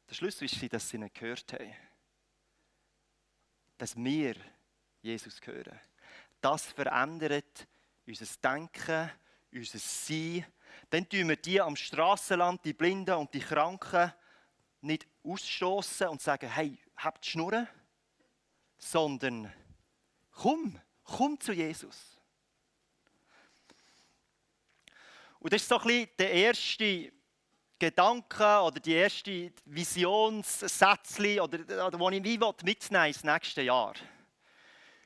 Der 0.10 0.16
Schlüssel 0.16 0.50
war, 0.50 0.70
dass 0.70 0.90
sie 0.90 0.98
ihn 0.98 1.08
gehört 1.14 1.54
haben. 1.54 1.76
Dass 3.78 3.96
wir 3.96 4.36
Jesus 5.04 5.40
hören. 5.46 5.80
Das 6.42 6.66
verändert 6.66 7.68
unser 8.08 8.26
Denken, 8.44 9.12
unser 9.54 9.78
Sein. 9.78 10.44
Dann 10.90 11.08
tun 11.08 11.30
wir 11.30 11.36
die 11.36 11.62
am 11.62 11.76
Strassenland, 11.76 12.66
die 12.66 12.74
Blinden 12.74 13.14
und 13.14 13.32
die 13.36 13.42
Kranken, 13.42 14.12
nicht 14.82 15.08
ausstoßen 15.24 16.08
und 16.08 16.20
sagen, 16.20 16.50
hey, 16.50 16.80
habt 16.96 17.28
Schnurren, 17.28 17.68
sondern 18.80 19.54
komm, 20.32 20.82
komm 21.04 21.40
zu 21.40 21.54
Jesus. 21.54 22.17
Und 25.40 25.54
das 25.54 25.62
ist 25.62 25.70
so 25.70 25.78
ein 25.80 25.88
bisschen 25.88 26.10
der 26.18 26.32
erste 26.32 27.12
Gedanken 27.80 28.58
oder 28.66 28.80
die 28.80 28.96
ersten 28.96 29.54
Visionssätzchen, 29.66 31.40
oder, 31.40 31.88
oder 31.88 32.12
die 32.12 32.18
ich 32.18 32.24
wie 32.24 32.66
mitnehmen 32.66 33.06
ins 33.06 33.24
nächste 33.24 33.62
Jahr. 33.62 33.94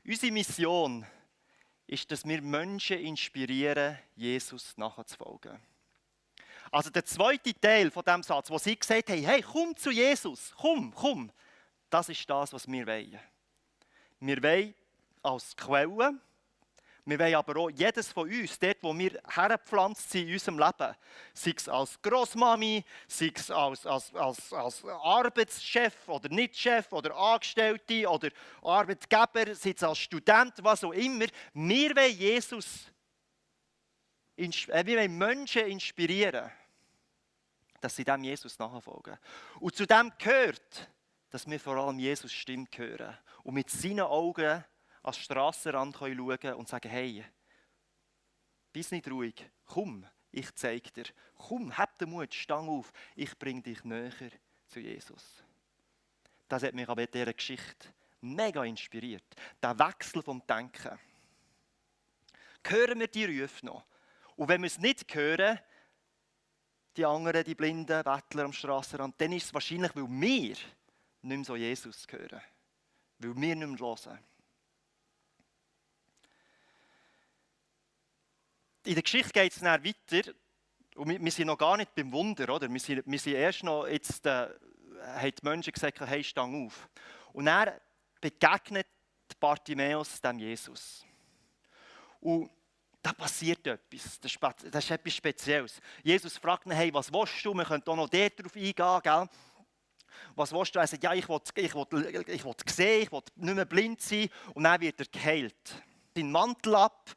Unsere 0.06 0.32
Mission 0.32 1.06
ist, 1.86 2.10
dass 2.10 2.26
wir 2.26 2.42
Menschen 2.42 3.00
inspirieren, 3.00 3.98
Jesus 4.16 4.78
nachzufolgen. 4.78 5.60
Also 6.72 6.90
der 6.90 7.04
zweite 7.04 7.54
Teil 7.60 7.92
von 7.92 8.04
dem 8.04 8.24
Satz, 8.24 8.50
wo 8.50 8.58
sie 8.58 8.78
gesagt 8.78 9.10
haben, 9.10 9.24
hey, 9.24 9.42
komm 9.42 9.76
zu 9.76 9.92
Jesus, 9.92 10.54
komm, 10.56 10.94
komm, 10.96 11.30
das 11.90 12.08
ist 12.08 12.30
das, 12.30 12.54
was 12.54 12.66
wir 12.72 12.88
wollen. 12.88 13.20
Wir 14.22 14.42
wollen 14.42 14.74
als 15.22 15.56
Quelle, 15.58 16.18
wir 17.04 17.18
wollen 17.18 17.36
aber 17.36 17.60
auch 17.60 17.70
jedes 17.70 18.12
von 18.12 18.30
uns, 18.30 18.60
dort 18.60 18.78
wo 18.82 18.98
wir 18.98 19.20
hergepflanzt 19.28 20.12
sind 20.12 20.28
in 20.28 20.34
unserem 20.34 20.60
Leben, 20.60 20.96
sei 21.34 21.54
es 21.56 21.68
als 21.68 22.00
Großmami, 22.00 22.84
sei 23.08 23.32
es 23.34 23.50
als, 23.50 23.86
als, 23.88 24.14
als, 24.14 24.54
als 24.54 24.86
Arbeitschef 24.86 26.08
oder 26.08 26.30
Nicht-Chef 26.30 26.92
oder 26.92 27.16
Angestellte 27.16 28.08
oder 28.08 28.30
Arbeitgeber, 28.62 29.56
sei 29.56 29.74
es 29.76 29.84
als 29.84 29.98
Student, 29.98 30.54
was 30.62 30.84
auch 30.84 30.94
immer, 30.94 31.26
wir 31.54 31.96
wollen 31.96 32.16
Jesus, 32.16 32.86
äh, 34.38 34.86
wir 34.86 35.00
wollen 35.00 35.18
Menschen 35.18 35.66
inspirieren, 35.68 36.52
dass 37.80 37.96
sie 37.96 38.04
dem 38.04 38.24
Jesus 38.24 38.60
nachfolgen. 38.60 39.18
Und 39.60 39.76
zu 39.76 39.88
dem 39.88 40.12
gehört, 40.20 40.88
dass 41.32 41.50
wir 41.50 41.60
vor 41.60 41.78
allem 41.78 41.98
Jesus 41.98 42.32
Stimme 42.32 42.68
hören 42.76 43.18
und 43.44 43.56
mit 43.56 43.72
seinen 43.72 44.02
Augen 44.02 44.64
an 45.04 45.14
den 45.14 45.22
Strassenrand 45.22 45.96
schauen 45.96 46.40
können 46.40 46.56
und 46.56 46.68
sagen, 46.68 46.90
hey, 46.90 47.24
bist 48.72 48.92
nicht 48.92 49.10
ruhig, 49.10 49.50
komm, 49.66 50.06
ich 50.32 50.54
zeige 50.56 50.92
dir. 50.92 51.06
Komm, 51.36 51.78
hab 51.78 51.98
den 51.98 52.10
Mut, 52.10 52.34
stang 52.34 52.70
auf, 52.70 52.92
ich 53.16 53.38
bringe 53.38 53.62
dich 53.62 53.84
näher 53.84 54.32
zu 54.68 54.80
Jesus. 54.80 55.44
Das 56.48 56.64
hat 56.64 56.74
mich 56.74 56.88
aber 56.88 57.02
in 57.02 57.12
dieser 57.12 57.34
Geschichte 57.34 57.94
mega 58.22 58.64
inspiriert. 58.64 59.24
Der 59.62 59.78
Wechsel 59.78 60.22
vom 60.22 60.46
Denken. 60.46 60.98
Hören 62.66 63.00
wir 63.00 63.08
die 63.08 63.42
Rufe 63.42 63.66
noch? 63.66 63.86
Und 64.36 64.48
wenn 64.48 64.62
wir 64.62 64.68
es 64.68 64.80
nicht 64.80 65.14
hören, 65.14 65.60
die 66.96 67.06
anderen, 67.06 67.44
die 67.44 67.56
blinden 67.56 68.04
Bettler 68.04 68.46
am 68.46 68.54
Strassenrand, 68.54 69.20
dann 69.20 69.32
ist 69.34 69.46
es 69.46 69.54
wahrscheinlich, 69.54 69.96
weil 69.96 70.08
wir 70.10 70.56
nicht 70.56 70.68
mehr 71.22 71.44
so 71.44 71.56
Jesus 71.56 72.06
hören. 72.10 72.42
Weil 73.20 73.36
wir 73.36 73.56
nicht 73.56 73.68
mehr 73.68 73.80
hören. 73.80 74.20
In 78.84 78.94
der 78.94 79.04
Geschichte 79.04 79.32
geht 79.32 79.54
es 79.54 79.60
dann 79.60 79.84
weiter. 79.84 80.32
Und 80.96 81.10
wir, 81.10 81.22
wir, 81.22 81.32
sind 81.32 81.48
noch 81.48 81.58
gar 81.58 81.78
nicht 81.78 81.94
beim 81.96 82.12
Wunder, 82.12 82.54
oder? 82.54 82.72
Wir 82.72 82.80
sind, 82.80 83.04
wir 83.06 83.20
sind 83.20 83.34
erst 83.34 83.64
noch, 83.64 83.88
jetzt 83.88 84.26
äh, 84.26 84.50
haben 85.02 85.32
die 85.32 85.46
Menschen 85.46 85.74
gesagt, 85.74 86.00
hey, 86.02 86.24
stang 86.24 86.66
auf. 86.66 86.90
Und 87.34 87.48
er 87.48 87.80
begegnet 88.20 88.88
Bartimäus 89.40 90.22
dem 90.22 90.40
Jesus. 90.40 91.04
Und 92.20 92.52
da 93.02 93.14
passiert 93.14 93.66
etwas. 93.66 94.20
Das 94.20 94.84
ist, 94.84 94.92
etwas 94.92 95.14
Spezielles. 95.14 95.82
Jesus 96.04 96.38
fragt 96.38 96.68
ihn, 96.68 96.72
hey, 96.72 96.94
was 96.94 97.12
willst 97.12 97.44
du? 97.44 97.54
Wir 97.54 97.66
können 97.66 97.84
auch 97.86 97.96
noch 97.96 98.10
darauf 98.10 98.56
eingehen, 98.56 99.00
gell? 99.04 99.30
Was 100.36 100.52
willst 100.52 100.76
du? 100.76 100.80
Er 100.80 100.88
sagt, 100.88 101.04
ja, 101.04 101.14
ich 101.14 101.28
will, 101.28 101.40
ich 101.56 101.74
will, 101.74 102.26
ich 102.28 102.46
will 102.46 102.54
sehen, 102.68 103.04
ich 103.04 103.12
will 103.12 103.22
nicht 103.36 103.56
mehr 103.56 103.66
blind 103.66 104.02
sein. 104.02 104.30
Und 104.54 104.66
dann 104.66 104.80
wird 104.80 105.00
er 105.00 105.08
geheilt. 105.08 105.82
Den 106.16 106.32
Mantel 106.32 106.76
ab 106.76 107.10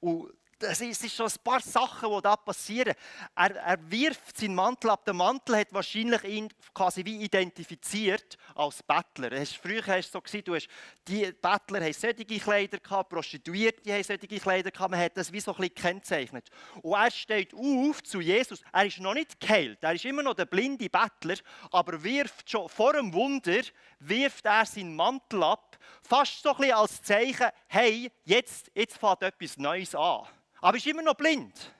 und 0.00 0.32
es 0.62 0.80
ist 0.80 1.14
schon 1.14 1.26
ein 1.26 1.32
paar 1.42 1.60
Sachen, 1.60 2.10
die 2.10 2.22
da 2.22 2.36
passieren. 2.36 2.94
Er, 3.34 3.56
er, 3.56 3.90
wirft 3.90 4.36
seinen 4.36 4.54
Mantel 4.54 4.90
ab. 4.90 5.04
Der 5.04 5.14
Mantel 5.14 5.56
hat 5.56 5.72
wahrscheinlich 5.72 6.24
ihn 6.24 6.48
quasi 6.74 7.04
wie 7.04 7.22
identifiziert 7.22 8.36
als 8.54 8.82
Bettler. 8.82 9.38
Hast, 9.38 9.56
früher 9.56 9.84
hast 9.86 10.08
du 10.08 10.12
so 10.12 10.20
gesehen, 10.20 10.44
du 10.44 10.54
hast, 10.54 10.68
die 11.06 11.32
Bettler 11.32 11.82
haben 11.82 11.92
solche 11.92 12.24
Kleider 12.24 12.78
gehabt, 12.78 13.10
Prostituierte 13.10 13.92
haben 13.92 14.02
solche 14.02 14.26
Kleider 14.26 14.70
gehabt. 14.70 14.90
Man 14.90 15.00
hat 15.00 15.16
das 15.16 15.32
wie 15.32 15.40
so 15.40 15.52
ein 15.52 15.56
bisschen 15.58 15.74
gekennzeichnet. 15.74 16.48
Und 16.82 16.94
er 16.94 17.10
steht 17.10 17.54
auf 17.54 18.02
zu 18.02 18.20
Jesus. 18.20 18.62
Er 18.72 18.86
ist 18.86 19.00
noch 19.00 19.14
nicht 19.14 19.40
geheilt. 19.40 19.78
Er 19.82 19.94
ist 19.94 20.04
immer 20.04 20.22
noch 20.22 20.34
der 20.34 20.46
blinde 20.46 20.88
Bettler, 20.88 21.36
aber 21.70 22.02
wirft 22.02 22.50
schon 22.50 22.68
vor 22.68 22.92
dem 22.92 23.12
Wunder, 23.12 23.62
wirft 24.00 24.44
er 24.44 24.66
seinen 24.66 24.94
Mantel 24.94 25.42
ab. 25.42 25.78
Fast 26.02 26.42
so 26.42 26.50
ein 26.50 26.56
bisschen 26.56 26.74
als 26.74 27.02
Zeichen, 27.02 27.48
hey, 27.68 28.10
jetzt, 28.24 28.70
jetzt 28.74 28.98
fängt 28.98 29.22
etwas 29.22 29.56
Neues 29.56 29.94
an. 29.94 30.26
Aber 30.62 30.76
er 30.76 30.78
ist 30.78 30.86
immer 30.86 31.02
noch 31.02 31.14
blind. 31.14 31.74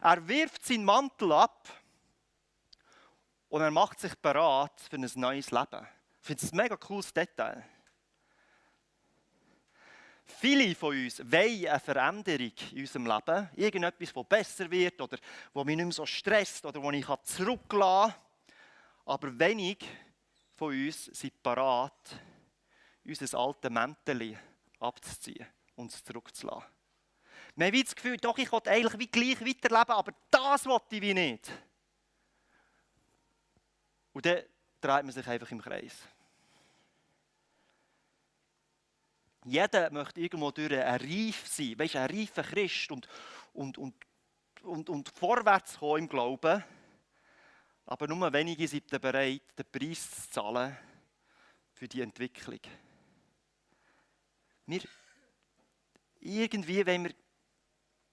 Er 0.00 0.26
wirft 0.28 0.64
seinen 0.64 0.84
Mantel 0.84 1.32
ab 1.32 1.68
und 3.48 3.60
er 3.60 3.70
macht 3.72 3.98
sich 3.98 4.14
bereit 4.14 4.80
für 4.80 4.96
ein 4.96 5.10
neues 5.16 5.50
Leben. 5.50 5.86
Ich 6.20 6.26
finde 6.26 6.46
es 6.46 6.52
ein 6.52 6.56
mega 6.56 6.76
cooles 6.76 7.12
Detail. 7.12 7.64
Viele 10.24 10.74
von 10.76 10.96
uns 10.96 11.18
wollen 11.18 11.66
eine 11.66 11.80
Veränderung 11.80 12.52
in 12.72 12.80
unserem 12.80 13.06
Leben. 13.06 13.50
Irgendetwas, 13.56 14.12
das 14.12 14.24
besser 14.24 14.70
wird 14.70 15.00
oder 15.00 15.18
wo 15.52 15.64
mich 15.64 15.76
nicht 15.76 15.86
mehr 15.86 15.92
so 15.92 16.06
stresst 16.06 16.64
oder 16.64 16.80
wo 16.80 16.90
ich 16.92 17.06
zurücklassen 17.24 18.12
kann. 18.12 18.54
Aber 19.04 19.36
wenig 19.38 19.84
von 20.54 20.72
uns 20.72 21.06
sind 21.06 21.42
bereit, 21.42 22.20
unser 23.04 23.38
altes 23.38 23.70
Mäntel 23.70 24.38
abzuziehen 24.78 25.46
und 25.74 25.92
es 25.92 26.04
zurückzulassen. 26.04 26.75
Man 27.56 27.72
hat 27.72 27.86
das 27.86 27.96
Gefühl, 27.96 28.18
doch, 28.18 28.36
ich 28.36 28.52
will 28.52 28.60
eigentlich 28.66 28.98
wie 28.98 29.06
gleich 29.06 29.40
weiterleben, 29.40 29.94
aber 29.94 30.12
das 30.30 30.66
will 30.66 30.78
ich 30.90 31.00
wie 31.00 31.14
nicht. 31.14 31.50
Und 34.12 34.26
dann 34.26 34.42
dreht 34.80 35.04
man 35.04 35.10
sich 35.10 35.26
einfach 35.26 35.50
im 35.50 35.62
Kreis. 35.62 35.96
Jeder 39.44 39.90
möchte 39.90 40.20
irgendwo 40.20 40.50
durch 40.50 40.72
ein 40.72 41.00
Reif 41.00 41.46
sein, 41.46 41.78
weißt, 41.78 41.96
ein 41.96 42.10
reifer 42.10 42.42
Christ 42.42 42.90
und, 42.90 43.08
und, 43.54 43.78
und, 43.78 43.94
und, 44.62 44.90
und 44.90 45.08
vorwärts 45.08 45.78
kommen 45.78 46.02
im 46.02 46.08
Glauben. 46.08 46.62
Aber 47.86 48.08
nur 48.08 48.32
wenige 48.32 48.68
sind 48.68 48.88
bereit, 49.00 49.42
den 49.56 49.70
Preis 49.70 50.10
zu 50.10 50.30
zahlen 50.30 50.76
für 51.72 51.88
die 51.88 52.02
Entwicklung. 52.02 52.60
Wir, 54.66 54.82
irgendwie, 56.20 56.84
wenn 56.84 57.04
wir 57.04 57.14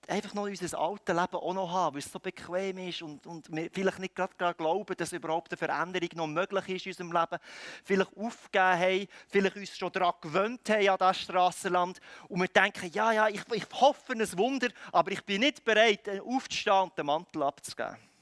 einfach 0.08 0.34
noch 0.34 0.44
unser 0.44 0.80
altes 0.80 1.16
Leben 1.16 1.36
auch 1.36 1.54
noch 1.54 1.72
haben, 1.72 1.96
weil 1.96 2.00
es 2.00 2.12
so 2.12 2.20
bequem 2.20 2.78
ist 2.78 3.02
und, 3.02 3.26
und 3.26 3.54
wir 3.56 3.70
vielleicht 3.72 4.00
nicht 4.00 4.16
gerade 4.16 4.54
glauben, 4.56 4.96
dass 4.98 5.14
überhaupt 5.14 5.52
eine 5.52 5.58
Veränderung 5.58 6.10
noch 6.16 6.28
möglich 6.28 6.88
ist 6.88 7.00
in 7.00 7.06
unserem 7.08 7.22
Leben. 7.22 7.42
Vielleicht 7.84 8.18
aufgegeben 8.18 8.80
haben, 8.80 9.08
vielleicht 9.30 9.56
uns 9.56 9.78
schon 9.78 9.92
daran 9.92 10.14
gewöhnt 10.22 10.70
haben 10.70 10.90
an 10.90 10.98
das 10.98 11.20
Strassenland 11.20 12.00
und 12.28 12.42
wir 12.42 12.48
denken, 12.48 12.92
ja, 12.94 13.12
ja, 13.12 13.28
ich, 13.28 13.42
ich 13.52 13.66
hoffe 13.74 14.14
ein 14.14 14.38
Wunder, 14.38 14.70
aber 14.92 15.12
ich 15.12 15.24
bin 15.24 15.42
nicht 15.42 15.64
bereit, 15.64 16.10
aufzustehen 16.22 16.84
und 16.84 16.98
den 16.98 17.06
Mantel 17.06 17.44
abzugeben. 17.44 18.13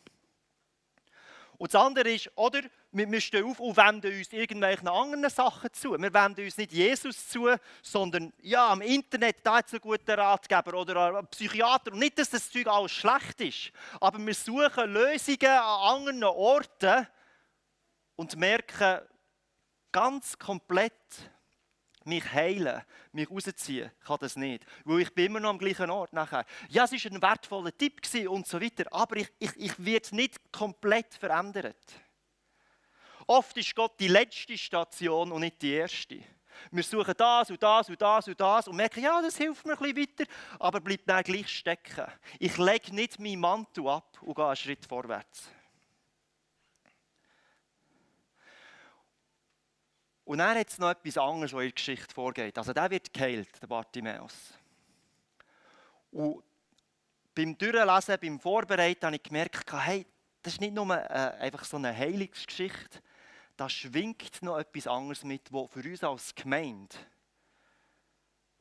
Und 1.61 1.71
das 1.71 1.79
andere 1.79 2.11
ist, 2.11 2.27
oder, 2.35 2.61
wir 2.91 3.21
stehen 3.21 3.45
auf 3.45 3.59
und 3.59 3.77
wenden 3.77 4.17
uns 4.17 4.33
irgendwelchen 4.33 4.87
anderen 4.87 5.29
Sachen 5.29 5.71
zu. 5.71 5.91
Wir 5.91 6.11
wenden 6.11 6.43
uns 6.43 6.57
nicht 6.57 6.71
Jesus 6.71 7.29
zu, 7.29 7.55
sondern 7.83 8.33
ja, 8.41 8.69
am 8.69 8.81
Internet, 8.81 9.45
da 9.45 9.57
hat 9.57 9.67
es 9.67 9.73
einen 9.73 9.81
guten 9.81 10.09
Ratgeber 10.09 10.73
oder 10.73 11.17
einen 11.17 11.27
Psychiater. 11.27 11.91
Und 11.91 11.99
nicht, 11.99 12.17
dass 12.17 12.31
das 12.31 12.49
Zeug 12.49 12.65
alles 12.65 12.93
schlecht 12.93 13.41
ist, 13.41 13.71
aber 13.99 14.17
wir 14.17 14.33
suchen 14.33 14.91
Lösungen 14.91 15.51
an 15.51 15.99
anderen 15.99 16.23
Orten 16.23 17.07
und 18.15 18.35
merken 18.37 19.01
ganz 19.91 20.39
komplett, 20.39 21.29
mich 22.05 22.31
heilen, 22.31 22.81
mich 23.11 23.29
rausziehen, 23.29 23.91
kann 24.05 24.17
das 24.19 24.35
nicht. 24.35 24.65
Weil 24.85 25.01
ich 25.01 25.13
bin 25.13 25.27
immer 25.27 25.39
noch 25.39 25.49
am 25.49 25.57
gleichen 25.57 25.89
Ort 25.89 26.13
nachher. 26.13 26.45
Ja, 26.69 26.85
es 26.85 26.91
war 26.91 27.11
ein 27.11 27.21
wertvoller 27.21 27.77
Tipp 27.77 28.01
und 28.27 28.47
so 28.47 28.61
weiter, 28.61 28.85
aber 28.91 29.17
ich, 29.17 29.31
ich, 29.39 29.51
ich 29.57 29.85
werde 29.85 30.15
nicht 30.15 30.51
komplett 30.51 31.13
verändert. 31.13 31.77
Oft 33.27 33.55
ist 33.57 33.75
Gott 33.75 33.99
die 33.99 34.07
letzte 34.07 34.57
Station 34.57 35.31
und 35.31 35.41
nicht 35.41 35.61
die 35.61 35.73
erste. 35.73 36.19
Wir 36.69 36.83
suchen 36.83 37.13
das 37.17 37.49
und 37.49 37.61
das 37.61 37.89
und 37.89 38.01
das 38.01 38.27
und 38.27 38.39
das 38.39 38.67
und 38.67 38.75
merken, 38.75 39.03
ja, 39.03 39.21
das 39.21 39.37
hilft 39.37 39.65
mir 39.65 39.73
ein 39.73 39.93
bisschen 39.93 40.19
weiter, 40.19 40.31
aber 40.59 40.79
bleibt 40.79 41.09
dann 41.09 41.23
gleich 41.23 41.49
stecken. 41.49 42.05
Ich 42.39 42.57
lege 42.57 42.93
nicht 42.93 43.19
meinen 43.19 43.39
Mantel 43.39 43.87
ab 43.87 44.17
und 44.21 44.35
gehe 44.35 44.45
einen 44.45 44.55
Schritt 44.55 44.85
vorwärts. 44.85 45.49
Und 50.31 50.37
dann 50.37 50.57
hat 50.57 50.69
es 50.69 50.77
noch 50.77 50.91
etwas 50.91 51.17
anderes, 51.17 51.51
was 51.51 51.59
in 51.59 51.67
der 51.67 51.73
Geschichte 51.73 52.13
vorgeht. 52.13 52.57
Also 52.57 52.71
der 52.71 52.89
wird 52.89 53.13
geheilt, 53.13 53.49
der 53.61 53.67
Bartimäus. 53.67 54.33
Und 56.09 56.41
beim 57.35 57.57
Durchlesen, 57.57 58.17
beim 58.17 58.39
Vorbereiten 58.39 59.07
habe 59.07 59.17
ich 59.17 59.23
gemerkt, 59.23 59.73
hey, 59.73 60.05
das 60.41 60.53
ist 60.53 60.61
nicht 60.61 60.73
nur 60.73 60.89
äh, 60.95 61.35
einfach 61.37 61.65
so 61.65 61.75
eine 61.75 61.93
Heilungsgeschichte, 61.93 63.01
da 63.57 63.67
schwingt 63.67 64.41
noch 64.41 64.57
etwas 64.57 64.87
anderes 64.87 65.25
mit, 65.25 65.51
was 65.51 65.69
für 65.69 65.83
uns 65.83 66.01
als 66.01 66.33
Gemeinde 66.33 66.95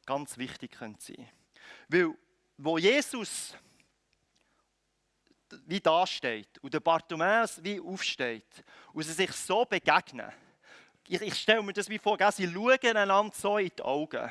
ganz 0.06 0.38
wichtig 0.38 0.72
könnte 0.72 1.04
sein. 1.04 1.28
Weil, 1.86 2.16
wo 2.58 2.78
Jesus 2.78 3.54
wie 5.66 5.78
da 5.78 6.04
steht 6.04 6.58
und 6.58 6.74
der 6.74 6.80
Bartimäus 6.80 7.62
wie 7.62 7.78
aufsteht 7.78 8.64
und 8.92 9.04
sie 9.04 9.12
sich 9.12 9.30
so 9.30 9.64
begegnen. 9.64 10.32
Ich, 11.10 11.20
ich 11.20 11.34
stelle 11.34 11.60
mir 11.60 11.72
das 11.72 11.88
wie 11.88 11.98
vor, 11.98 12.16
sie 12.30 12.46
schauen 12.46 12.96
einander 12.96 13.34
so 13.34 13.58
in 13.58 13.72
die 13.76 13.82
Augen. 13.82 14.30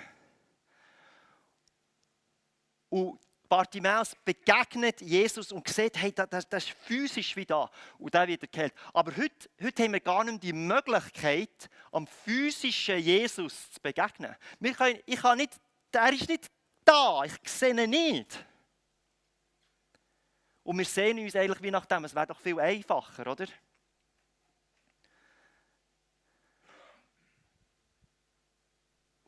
Und 2.88 3.20
Bartimäus 3.50 4.16
begegnet 4.24 5.02
Jesus 5.02 5.52
und 5.52 5.68
sieht, 5.68 5.98
hey, 5.98 6.14
das, 6.14 6.48
das 6.48 6.64
ist 6.64 6.70
physisch 6.70 7.36
wie 7.36 7.46
da. 7.46 7.70
Und 7.98 8.14
der 8.14 8.30
wird 8.30 8.50
geheilt. 8.50 8.74
Aber 8.94 9.14
heute, 9.18 9.50
heute 9.62 9.84
haben 9.84 9.92
wir 9.92 10.00
gar 10.00 10.24
nicht 10.24 10.42
die 10.42 10.54
Möglichkeit, 10.54 11.70
am 11.92 12.08
physischen 12.08 13.00
Jesus 13.00 13.72
zu 13.72 13.82
begegnen. 13.82 14.34
Wir 14.62 14.74
können, 14.74 15.00
ich 15.06 15.20
kann 15.20 15.38
nicht, 15.38 15.60
der 15.92 16.14
ist 16.14 16.30
nicht 16.30 16.50
da, 16.86 17.26
ich 17.26 17.34
sehe 17.44 17.72
ihn 17.72 17.90
nicht. 17.90 18.46
Und 20.64 20.78
wir 20.78 20.86
sehen 20.86 21.20
uns 21.20 21.36
eigentlich 21.36 21.62
wie 21.62 21.72
nach 21.72 21.86
dem. 21.86 22.06
Es 22.06 22.16
wäre 22.16 22.28
doch 22.28 22.40
viel 22.40 22.58
einfacher, 22.58 23.30
oder? 23.30 23.48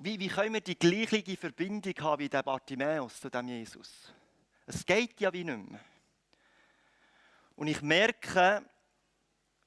Wie, 0.04 0.20
wie 0.20 0.30
können 0.30 0.56
wir 0.56 0.62
die 0.62 0.80
gleiche 0.80 1.38
Verbindung 1.38 1.94
haben 2.00 2.20
wie 2.20 2.30
der 2.30 2.42
Bartimäus 2.42 3.22
zu 3.22 3.30
dem 3.30 3.48
Jesus? 3.48 4.12
Es 4.66 4.84
geht 4.84 5.20
ja 5.22 5.32
wie 5.32 5.44
nicht 5.44 5.70
mehr. 5.70 5.80
Und 7.56 7.68
ich 7.68 7.84
merke, 7.84 8.66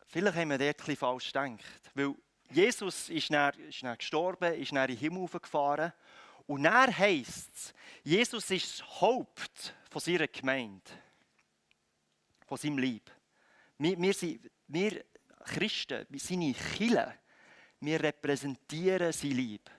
vielleicht 0.09 0.37
haben 0.37 0.51
wir 0.51 0.59
dort 0.59 0.81
etwas 0.81 0.99
falsch 0.99 1.33
gedacht. 1.33 1.93
Weil 1.95 2.17
Jesus 2.51 3.11
ist 3.11 3.33
dann, 3.33 3.55
ist 3.61 3.85
dann 3.85 3.97
gestorben, 3.97 4.55
ist 4.55 4.73
dann 4.73 4.89
in 4.89 4.97
den 4.97 4.99
Himmel 4.99 5.29
gefahren. 5.29 5.93
Und 6.49 6.65
dann 6.65 6.99
heisst 6.99 7.55
es, 7.55 7.75
Jesus 8.03 8.51
ist 8.51 8.81
das 8.81 9.01
Haupt 9.01 9.73
von 9.89 10.01
seiner 10.01 10.27
Gemeinde 10.27 10.91
von 12.45 12.59
seinem 12.59 12.79
Leib. 12.79 13.09
Wir, 13.79 14.01
wir, 14.01 14.15
sind, 14.15 14.51
wir 14.67 15.05
Christen, 15.45 16.07
seine 16.17 16.55
Chile, 16.55 17.19
wir 17.79 18.03
repräsentieren 18.03 19.13
sein 19.13 19.31
Leib. 19.31 19.71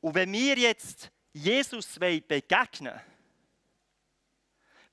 Und 0.00 0.14
wenn 0.14 0.32
wir 0.32 0.56
jetzt 0.56 1.10
Jesus 1.32 1.98
begegnen 1.98 3.00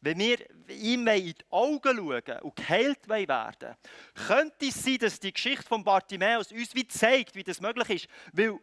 wenn 0.02 0.20
wir 0.20 0.38
ihm 0.70 1.08
in 1.08 1.26
die 1.26 1.36
Augen 1.50 1.98
schauen 1.98 2.40
und 2.44 2.56
geheilt 2.56 3.10
werden 3.10 3.76
könnte 4.14 4.68
es 4.68 4.84
sein, 4.84 5.00
dass 5.00 5.20
die 5.20 5.34
Geschichte 5.34 5.64
von 5.64 5.84
Bartimäus 5.84 6.52
uns 6.52 6.76
wie 6.76 6.88
zeigt, 6.88 7.34
wie 7.34 7.42
das 7.42 7.60
möglich 7.60 7.90
ist. 7.90 8.08
Weil 8.32 8.60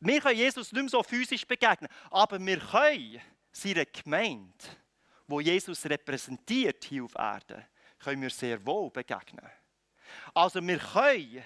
wir 0.00 0.20
können 0.20 0.36
Jesus 0.36 0.72
nicht 0.72 0.82
mehr 0.82 0.90
so 0.90 1.02
physisch 1.02 1.46
begegnen, 1.46 1.88
aber 2.10 2.38
wir 2.38 2.58
können 2.58 3.18
seiner 3.50 3.86
Gemeinde 3.86 4.52
wo 5.26 5.40
Jesus 5.40 5.84
repräsentiert 5.86 6.84
hier 6.84 7.04
auf 7.04 7.14
Erden, 7.14 7.64
können 7.98 8.22
wir 8.22 8.30
sehr 8.30 8.64
wohl 8.66 8.90
begegnen. 8.90 9.48
Also 10.34 10.64
wir 10.66 10.78
können 10.78 11.42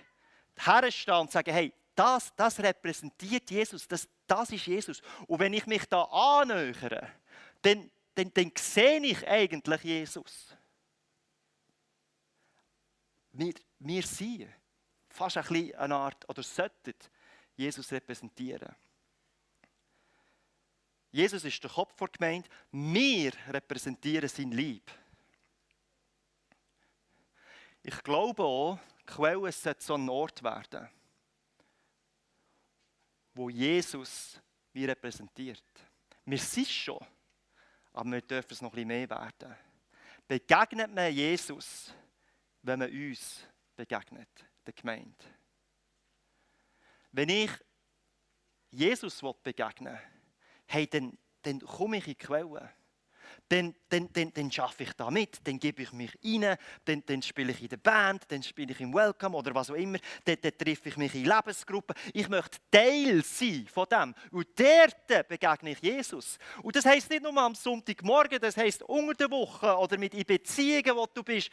herstehen 0.59 1.15
und 1.15 1.31
sagen, 1.31 1.53
hey, 1.53 1.73
das, 1.99 2.33
das 2.37 2.61
repräsentiert 2.61 3.51
Jesus, 3.51 3.89
das, 3.89 4.09
das 4.27 4.51
ist 4.51 4.67
Jesus. 4.67 5.03
Und 5.27 5.41
wenn 5.41 5.53
ich 5.53 5.67
mich 5.67 5.85
da 5.87 6.03
annähere, 6.05 7.13
dann, 7.61 7.91
dann, 8.15 8.33
dann 8.33 8.53
sehe 8.57 9.01
ich 9.01 9.27
eigentlich 9.27 9.83
Jesus. 9.83 10.55
Wir, 13.33 13.55
wir 13.81 14.03
sind 14.03 14.49
fast 15.09 15.39
ein 15.39 15.45
bisschen 15.45 15.75
eine 15.75 15.97
Art, 15.97 16.29
oder 16.29 16.43
sollten 16.45 16.95
Jesus 17.57 17.91
repräsentieren. 17.91 18.75
Jesus 21.11 21.43
ist 21.43 21.63
der 21.63 21.71
Kopf 21.71 21.97
der 21.97 22.09
Gemeinde. 22.09 22.49
Wir 22.71 23.33
repräsentieren 23.49 24.29
sein 24.29 24.53
Leib. 24.53 24.89
Ich 27.83 28.03
glaube 28.05 28.45
auch, 28.45 28.79
die 29.01 29.07
Quelle 29.07 29.51
sollte 29.51 29.83
so 29.83 29.95
ein 29.95 30.09
Ort 30.09 30.43
werden, 30.45 30.89
wo 33.39 33.49
Jesus 33.49 34.41
wie 34.73 34.85
repräsentiert. 34.85 35.63
Wir 36.25 36.39
sind 36.39 36.67
schon, 36.67 36.99
aber 37.93 38.11
wir 38.11 38.21
dürfen 38.21 38.53
es 38.53 38.61
noch 38.61 38.73
ein 38.73 38.75
bisschen 38.75 38.89
mehr 38.89 39.09
werden. 39.09 39.55
Begegnet 40.27 40.93
man 40.93 41.13
Jesus, 41.13 41.95
wenn 42.63 42.81
man 42.81 42.91
uns 42.91 43.47
begegnet, 43.77 44.29
der 44.67 44.75
Gemeinde. 44.75 45.25
Wenn 47.13 47.29
ich 47.29 47.51
Jesus 48.71 49.23
begegnen 49.45 49.95
will, 49.95 50.01
hey, 50.67 50.89
dann, 50.89 51.17
dann 51.43 51.61
komme 51.61 51.99
ich 51.99 52.09
in 52.09 52.15
die 52.15 52.19
Quelle. 52.19 52.73
Dann, 53.49 53.75
dann, 53.89 54.13
dann, 54.13 54.33
dann 54.35 54.53
schaffe 54.53 54.83
ich 54.83 54.93
da 54.93 55.11
mit, 55.11 55.39
dann 55.47 55.59
gebe 55.59 55.83
ich 55.83 55.93
mich 55.93 56.11
rein, 56.23 56.57
dann, 56.85 57.03
dann 57.07 57.23
spiele 57.23 57.53
ich 57.53 57.63
in 57.63 57.69
der 57.69 57.79
Band, 57.79 58.25
dann 58.29 58.43
spiele 58.43 58.73
ich 58.73 58.81
im 58.81 58.93
Welcome 58.93 59.37
oder 59.37 59.55
was 59.55 59.71
auch 59.71 59.75
immer, 59.75 59.99
dann, 60.25 60.37
dann 60.43 60.59
treffe 60.59 60.91
ich 60.91 60.97
mich 60.99 61.15
in 61.15 61.25
Lebensgruppen. 61.25 61.97
Ich 62.13 62.29
möchte 62.29 62.59
Teil 62.71 63.25
sein 63.25 63.67
von 63.73 63.87
dem. 63.91 64.15
Und 64.31 64.49
dort 64.59 65.29
begegne 65.29 65.71
ich 65.71 65.81
Jesus. 65.81 66.39
Und 66.63 66.77
das 66.77 66.85
heisst 66.85 67.09
nicht 67.09 67.23
nur 67.23 67.37
am 67.39 67.55
Sonntagmorgen, 67.55 68.39
das 68.39 68.57
heisst 68.57 68.83
unter 68.83 69.15
der 69.15 69.31
Woche 69.31 69.75
oder 69.77 69.97
mit 69.97 70.13
in 70.13 70.25
Beziehungen, 70.25 70.97
wo 70.97 71.07
du 71.07 71.23
bist. 71.23 71.49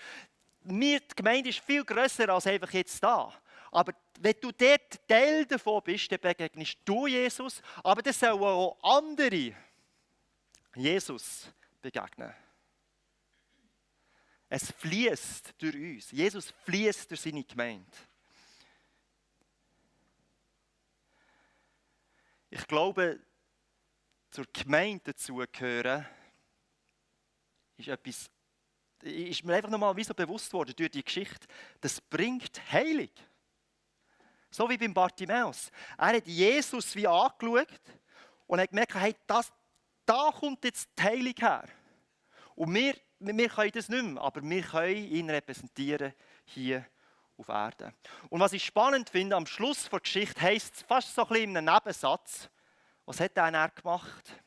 Mir, 0.63 0.99
die 0.99 1.15
Gemeinde 1.15 1.49
ist 1.49 1.59
viel 1.59 1.85
grösser 1.85 2.27
als 2.29 2.47
einfach 2.47 2.71
jetzt 2.73 3.01
da. 3.01 3.31
Aber 3.71 3.93
wenn 4.19 4.35
du 4.41 4.51
dort 4.51 5.07
Teil 5.07 5.45
davon 5.45 5.81
bist, 5.83 6.11
dann 6.11 6.19
begegnest 6.19 6.77
du 6.85 7.07
Jesus, 7.07 7.61
aber 7.83 8.01
das 8.01 8.19
sollen 8.19 8.41
auch 8.41 8.77
andere 8.81 9.53
Jesus 10.75 11.47
begegnen. 11.85 12.33
Es 14.49 14.71
fließt 14.71 15.53
durch 15.59 15.75
uns. 15.75 16.11
Jesus 16.11 16.51
fließt 16.63 17.11
durch 17.11 17.21
seine 17.21 17.43
Gemeinde. 17.43 17.91
Ich 22.49 22.65
glaube, 22.65 23.19
zur 24.31 24.45
Gemeinde 24.51 25.13
dazugehören, 25.13 26.07
ist 27.77 27.87
etwas, 27.87 28.29
ist 29.01 29.43
mir 29.43 29.55
einfach 29.55 29.69
nochmal 29.69 30.03
so 30.03 30.13
bewusst 30.13 30.51
worden 30.53 30.73
durch 30.75 30.89
die 30.89 31.03
Geschichte, 31.03 31.47
das 31.81 32.01
bringt 32.01 32.61
Heilung. 32.71 33.09
So 34.49 34.69
wie 34.69 34.77
beim 34.77 34.93
Bartimäus. 34.93 35.69
Er 35.97 36.15
hat 36.15 36.27
Jesus 36.27 36.95
wie 36.95 37.07
angeschaut 37.07 37.67
und 38.47 38.59
hat 38.59 38.69
gemerkt, 38.69 38.95
hey, 38.95 39.15
das, 39.27 39.51
da 40.05 40.31
kommt 40.31 40.63
jetzt 40.63 40.89
die 40.97 41.03
Heilung 41.03 41.35
her. 41.37 41.65
Und 42.55 42.73
wir, 42.73 42.95
wir 43.19 43.49
können 43.49 43.71
das 43.71 43.89
nicht 43.89 44.03
mehr, 44.03 44.21
aber 44.21 44.41
wir 44.41 44.61
können 44.61 44.95
ihn 44.95 45.29
repräsentieren 45.29 46.13
hier 46.45 46.85
auf 47.37 47.47
Erden. 47.49 47.93
Und 48.29 48.39
was 48.39 48.53
ich 48.53 48.63
spannend 48.63 49.09
finde, 49.09 49.35
am 49.35 49.45
Schluss 49.45 49.89
der 49.89 49.99
Geschichte 49.99 50.41
heisst 50.41 50.75
es 50.75 50.81
fast 50.83 51.13
so 51.13 51.23
ein 51.23 51.27
bisschen 51.27 51.49
in 51.51 51.57
einem 51.57 51.73
Nebensatz, 51.73 52.49
was 53.05 53.19
hat 53.19 53.37
er 53.37 53.51
nachgemacht? 53.51 54.41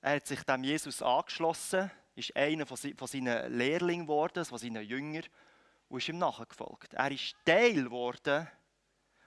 Er 0.00 0.16
hat 0.16 0.26
sich 0.26 0.42
dem 0.44 0.62
Jesus 0.62 1.02
angeschlossen, 1.02 1.90
ist 2.14 2.34
einer 2.36 2.64
von 2.66 2.76
seinen 2.76 3.52
Lehrlingen 3.52 4.06
geworden, 4.06 4.44
von 4.44 4.58
seinen 4.58 4.84
Jüngern 4.84 5.24
und 5.88 5.98
ist 5.98 6.08
ihm 6.08 6.18
nachgefolgt. 6.18 6.94
Er 6.94 7.10
ist 7.10 7.34
Teil 7.44 7.84
geworden 7.84 8.48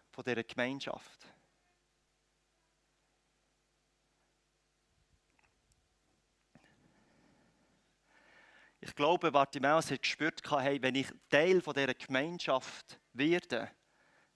von 0.10 0.24
dieser 0.24 0.44
Gemeinschaft. 0.44 1.28
Ich 8.82 8.96
glaube, 8.96 9.32
Bartimäus 9.32 9.92
hat 9.92 10.02
gespürt, 10.02 10.42
hey, 10.50 10.82
wenn 10.82 10.96
ich 10.96 11.08
Teil 11.30 11.62
dieser 11.62 11.94
Gemeinschaft 11.94 13.00
werde, 13.14 13.70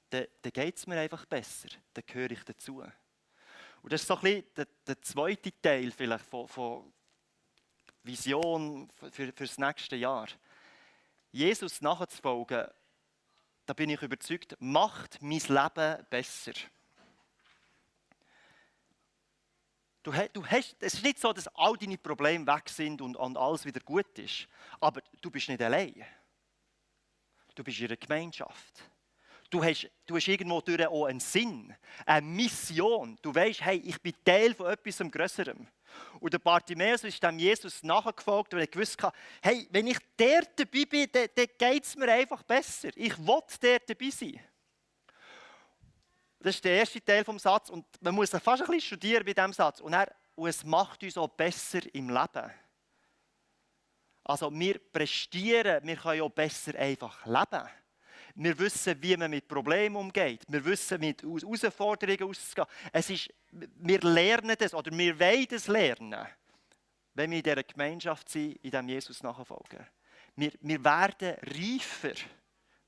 dann, 0.10 0.25
dann 0.41 0.51
geht 0.51 0.77
es 0.77 0.86
mir 0.86 0.99
einfach 0.99 1.25
besser. 1.25 1.69
Dann 1.93 2.03
gehöre 2.06 2.32
ich 2.32 2.43
dazu. 2.43 2.84
Und 3.82 3.91
das 3.91 4.01
ist 4.01 4.08
so 4.08 4.15
ein 4.15 4.21
bisschen 4.21 4.45
der, 4.56 4.67
der 4.88 5.01
zweite 5.01 5.51
Teil 5.62 5.91
vielleicht 5.91 6.25
von, 6.25 6.47
von 6.47 6.93
Vision 8.03 8.89
für, 8.89 9.12
für 9.12 9.32
das 9.34 9.58
nächste 9.58 9.95
Jahr. 9.95 10.27
Jesus 11.32 11.82
nachzufolgen, 11.82 12.67
da 13.65 13.73
bin 13.73 13.89
ich 13.89 14.01
überzeugt, 14.01 14.56
macht 14.60 15.21
mein 15.21 15.39
Leben 15.39 16.06
besser. 16.10 16.53
Du, 20.04 20.12
du 20.34 20.46
hast, 20.46 20.76
es 20.82 20.96
ist 20.96 21.04
nicht 21.04 21.18
so, 21.18 21.32
dass 21.32 21.48
all 21.56 21.78
deine 21.78 21.98
Probleme 21.98 22.46
weg 22.46 22.68
sind 22.68 23.02
und, 23.02 23.16
und 23.16 23.38
alles 23.38 23.63
wieder 23.63 23.80
gut 23.80 24.20
ist. 24.20 24.48
Aber 24.82 25.02
du 25.22 25.32
bist 25.32 25.48
nicht 25.48 25.62
allein. 25.62 26.06
Du 27.56 27.63
bist 27.63 27.80
in 27.80 27.88
einer 27.88 27.96
Gemeinschaft. 27.96 28.84
Du 29.50 29.63
hast, 29.63 29.89
du 30.06 30.16
hast 30.16 30.28
irgendwo 30.28 30.60
durch 30.62 30.86
auch 30.88 31.06
einen 31.06 31.20
Sinn, 31.20 31.74
eine 32.06 32.26
Mission. 32.26 33.18
Du 33.22 33.34
weißt, 33.34 33.63
hey, 33.63 33.78
ich 33.78 34.02
bin 34.02 34.13
Teil 34.26 34.54
von 34.54 34.72
etwas 34.72 34.98
Größerem. 34.98 35.68
Und 36.20 36.34
der 36.34 36.39
Bartimäus 36.39 37.04
ist 37.04 37.22
dem 37.22 37.39
Jesus 37.39 37.84
nachgefolgt, 37.84 38.54
weil 38.54 38.62
er 38.62 38.68
gewusst 38.68 39.02
hat, 39.02 39.13
hey, 39.42 39.68
wenn 39.70 39.88
ich 39.88 40.00
dort 40.18 40.60
dabei 40.60 40.86
bin, 40.86 41.08
dann, 41.12 41.28
dann 41.36 41.48
geht 41.58 41.84
es 41.84 41.96
mir 41.96 42.12
einfach 42.12 42.44
besser. 42.44 42.89
Ich 42.96 43.18
will 43.20 43.42
dort 43.62 43.89
dabei 43.89 44.10
sein. 44.10 44.39
Das 46.43 46.56
ist 46.56 46.65
der 46.65 46.79
erste 46.79 47.01
Teil 47.01 47.23
des 47.23 47.41
Satzes. 47.41 47.69
Und 47.69 47.86
man 48.01 48.13
muss 48.13 48.32
fast 48.32 48.47
ein 48.47 48.58
bisschen 48.67 48.82
studieren 48.82 49.23
bei 49.25 49.32
diesem 49.32 49.53
Satz. 49.53 49.79
Und, 49.79 49.93
er, 49.93 50.13
und 50.36 50.49
es 50.49 50.63
macht 50.65 51.01
uns 51.01 51.17
auch 51.17 51.29
besser 51.29 51.79
im 51.95 52.10
Leben. 52.10 52.51
Also 54.25 54.51
wir 54.51 54.79
prestieren, 54.79 55.88
wir 55.88 55.95
können 55.95 56.21
auch 56.21 56.29
besser 56.29 56.77
einfach 56.77 57.25
leben. 57.25 57.69
Wir 58.36 58.60
wissen, 58.60 59.01
wie 59.01 59.15
man 59.15 59.32
mit 59.32 59.47
Problemen 59.47 59.95
umgeht. 59.95 60.43
Wir 60.49 60.65
wissen, 60.65 60.99
mit 60.99 61.23
Herausforderungen 61.23 62.23
auszugehen. 62.23 62.67
Es 62.91 63.10
ist, 63.10 63.34
wir 63.51 64.01
lernen 64.01 64.58
das 64.60 64.73
oder 64.73 64.91
wir 64.91 65.17
wollen 65.17 65.47
das 65.49 65.67
lernen, 65.67 66.27
wenn 67.13 67.32
wir 67.32 67.38
in 67.38 67.43
dieser 67.43 67.63
Gemeinschaft 67.63 68.27
sind, 68.27 68.56
in 68.65 68.71
dem 68.71 68.89
Jesus 68.89 69.23
nachfolgen. 69.23 69.88
Wir, 70.36 70.51
wir 70.60 70.84
werden 70.84 71.38
reifer, 71.41 72.19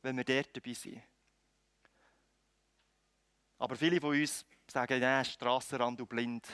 wenn 0.02 0.18
wir 0.18 0.26
dort 0.26 0.58
dabei 0.58 0.74
sind. 0.74 1.02
Aber 3.58 3.76
viele 3.76 4.02
von 4.02 4.20
uns 4.20 4.46
sagen, 4.68 5.02
ja, 5.02 5.24
Strassenrand 5.24 6.02
und 6.02 6.10
blind 6.10 6.48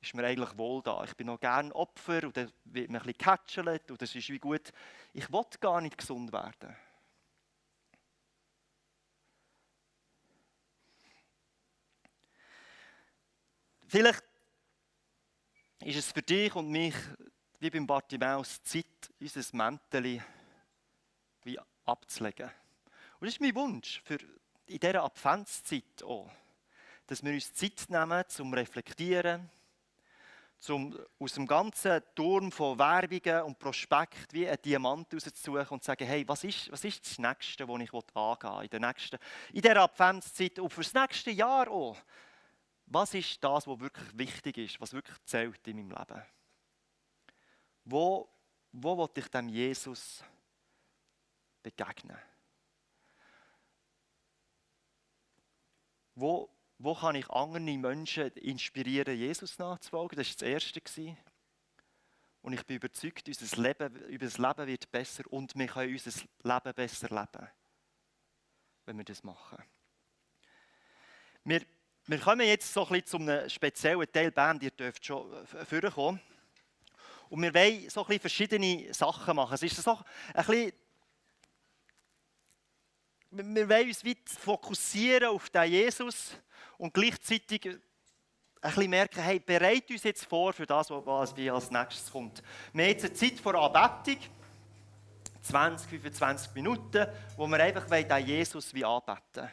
ist 0.00 0.14
mir 0.14 0.26
eigentlich 0.26 0.56
wohl 0.58 0.82
da. 0.82 1.04
Ich 1.04 1.14
bin 1.14 1.28
noch 1.28 1.40
gern 1.40 1.72
Opfer 1.72 2.26
dann 2.36 2.52
wird 2.64 2.90
mir 2.90 2.98
ein 2.98 3.04
bisschen 3.04 3.18
gecatchelt 3.18 3.90
und 3.90 4.02
das 4.02 4.14
ist 4.14 4.28
wie 4.28 4.38
gut. 4.38 4.72
Ich 5.12 5.32
will 5.32 5.44
gar 5.60 5.80
nicht 5.80 5.96
gesund 5.96 6.32
werden. 6.32 6.76
Vielleicht 13.86 14.24
ist 15.84 15.98
es 15.98 16.12
für 16.12 16.22
dich 16.22 16.54
und 16.56 16.68
mich, 16.68 16.96
wie 17.60 17.70
beim 17.70 17.86
Bartimaeus, 17.86 18.62
Zeit, 18.64 19.12
unser 19.20 19.56
Mäntel 19.56 20.20
abzulegen. 21.84 22.50
Und 23.20 23.26
das 23.26 23.34
ist 23.34 23.40
mein 23.40 23.54
Wunsch 23.54 24.02
für 24.04 24.18
in 24.66 24.78
dieser 24.78 25.04
Adventszeit 25.04 26.02
auch, 26.04 26.30
dass 27.06 27.22
wir 27.22 27.32
uns 27.32 27.52
Zeit 27.52 27.84
nehmen 27.88 28.24
zum 28.28 28.54
Reflektieren, 28.54 29.50
zum 30.58 30.98
aus 31.18 31.34
dem 31.34 31.46
ganzen 31.46 32.02
Turm 32.14 32.50
von 32.50 32.78
Werbungen 32.78 33.42
und 33.42 33.58
Prospekt 33.58 34.32
wie 34.32 34.48
einen 34.48 34.62
Diamant 34.62 35.12
rauszusuchen 35.12 35.68
und 35.68 35.82
zu 35.82 35.86
sagen, 35.88 36.06
hey, 36.06 36.26
was 36.26 36.44
ist, 36.44 36.72
was 36.72 36.84
ist 36.84 37.04
das 37.04 37.18
Nächste, 37.18 37.68
was 37.68 37.80
ich 37.80 37.92
angehen 37.92 38.70
will 38.72 38.80
in 38.82 39.18
in 39.52 39.62
dieser 39.62 39.82
Adventszeit 39.82 40.58
und 40.58 40.72
für 40.72 40.82
das 40.82 40.94
nächste 40.94 41.30
Jahr 41.30 41.68
auch 41.68 41.96
was 42.86 43.14
ist 43.14 43.42
das, 43.42 43.66
was 43.66 43.80
wirklich 43.80 44.18
wichtig 44.18 44.58
ist, 44.58 44.80
was 44.80 44.92
wirklich 44.92 45.16
zählt 45.24 45.66
in 45.66 45.76
meinem 45.76 45.90
Leben? 45.90 46.22
Wo, 47.84 48.28
wo 48.72 48.98
will 48.98 49.10
ich 49.14 49.28
dem 49.28 49.48
Jesus 49.48 50.22
begegnen? 51.62 52.18
Wo, 56.14 56.50
wo 56.78 56.94
kann 56.94 57.14
ich 57.14 57.28
andere 57.30 57.60
Menschen 57.60 58.30
inspirieren, 58.32 59.16
Jesus 59.16 59.58
nachzufolgen? 59.58 60.16
Das 60.16 60.28
war 60.28 60.34
das 60.34 60.42
Erste. 60.42 61.16
Und 62.42 62.52
ich 62.52 62.64
bin 62.66 62.76
überzeugt, 62.76 63.26
unser 63.26 63.62
Leben, 63.62 63.96
unser 64.20 64.48
Leben 64.48 64.66
wird 64.66 64.90
besser 64.92 65.24
und 65.30 65.56
wir 65.56 65.66
können 65.66 65.92
unser 65.92 66.20
Leben 66.42 66.74
besser 66.74 67.08
leben, 67.08 67.48
wenn 68.84 68.98
wir 68.98 69.04
das 69.04 69.22
machen. 69.22 69.62
Wir 71.44 71.62
wir 72.06 72.18
kommen 72.18 72.46
jetzt 72.46 72.70
so 72.70 72.82
ein 72.82 72.88
bisschen 73.00 73.06
zu 73.06 73.16
einem 73.16 73.48
speziellen 73.48 74.12
Teil 74.12 74.30
Band, 74.30 74.62
ihr 74.62 74.70
dürft 74.70 75.06
schon 75.06 75.46
vorkommen. 75.46 76.20
Und 77.30 77.42
wir 77.42 77.54
wollen 77.54 77.88
so 77.88 78.02
ein 78.02 78.06
bisschen 78.06 78.20
verschiedene 78.20 78.92
Sachen 78.92 79.34
machen. 79.34 79.54
Es 79.54 79.62
ist 79.62 79.76
so 79.76 79.98
ein 80.34 80.44
bisschen, 80.46 80.72
wir 83.36 83.68
wollen 83.68 83.88
uns 83.88 84.04
weit 84.04 84.28
fokussieren 84.28 85.28
auf 85.28 85.50
den 85.50 85.70
Jesus 85.70 86.36
und 86.78 86.94
gleichzeitig 86.94 87.66
ein 87.66 87.80
bisschen 88.60 88.90
merken, 88.90 89.22
hey, 89.22 89.40
bereit 89.40 89.90
uns 89.90 90.04
jetzt 90.04 90.24
vor 90.24 90.52
für 90.52 90.66
das, 90.66 90.88
was 90.90 91.34
als 91.34 91.70
nächstes 91.70 92.10
kommt. 92.10 92.42
Wir 92.72 92.84
haben 92.84 92.90
jetzt 92.92 93.04
eine 93.04 93.12
Zeit 93.12 93.40
vor 93.40 93.54
Anbetung, 93.54 94.22
20, 95.42 95.90
25 95.90 96.54
Minuten, 96.54 97.06
wo 97.36 97.46
wir 97.46 97.60
einfach 97.60 97.86
den 97.86 98.26
Jesus 98.26 98.72
wie 98.72 98.84
anbeten. 98.84 99.50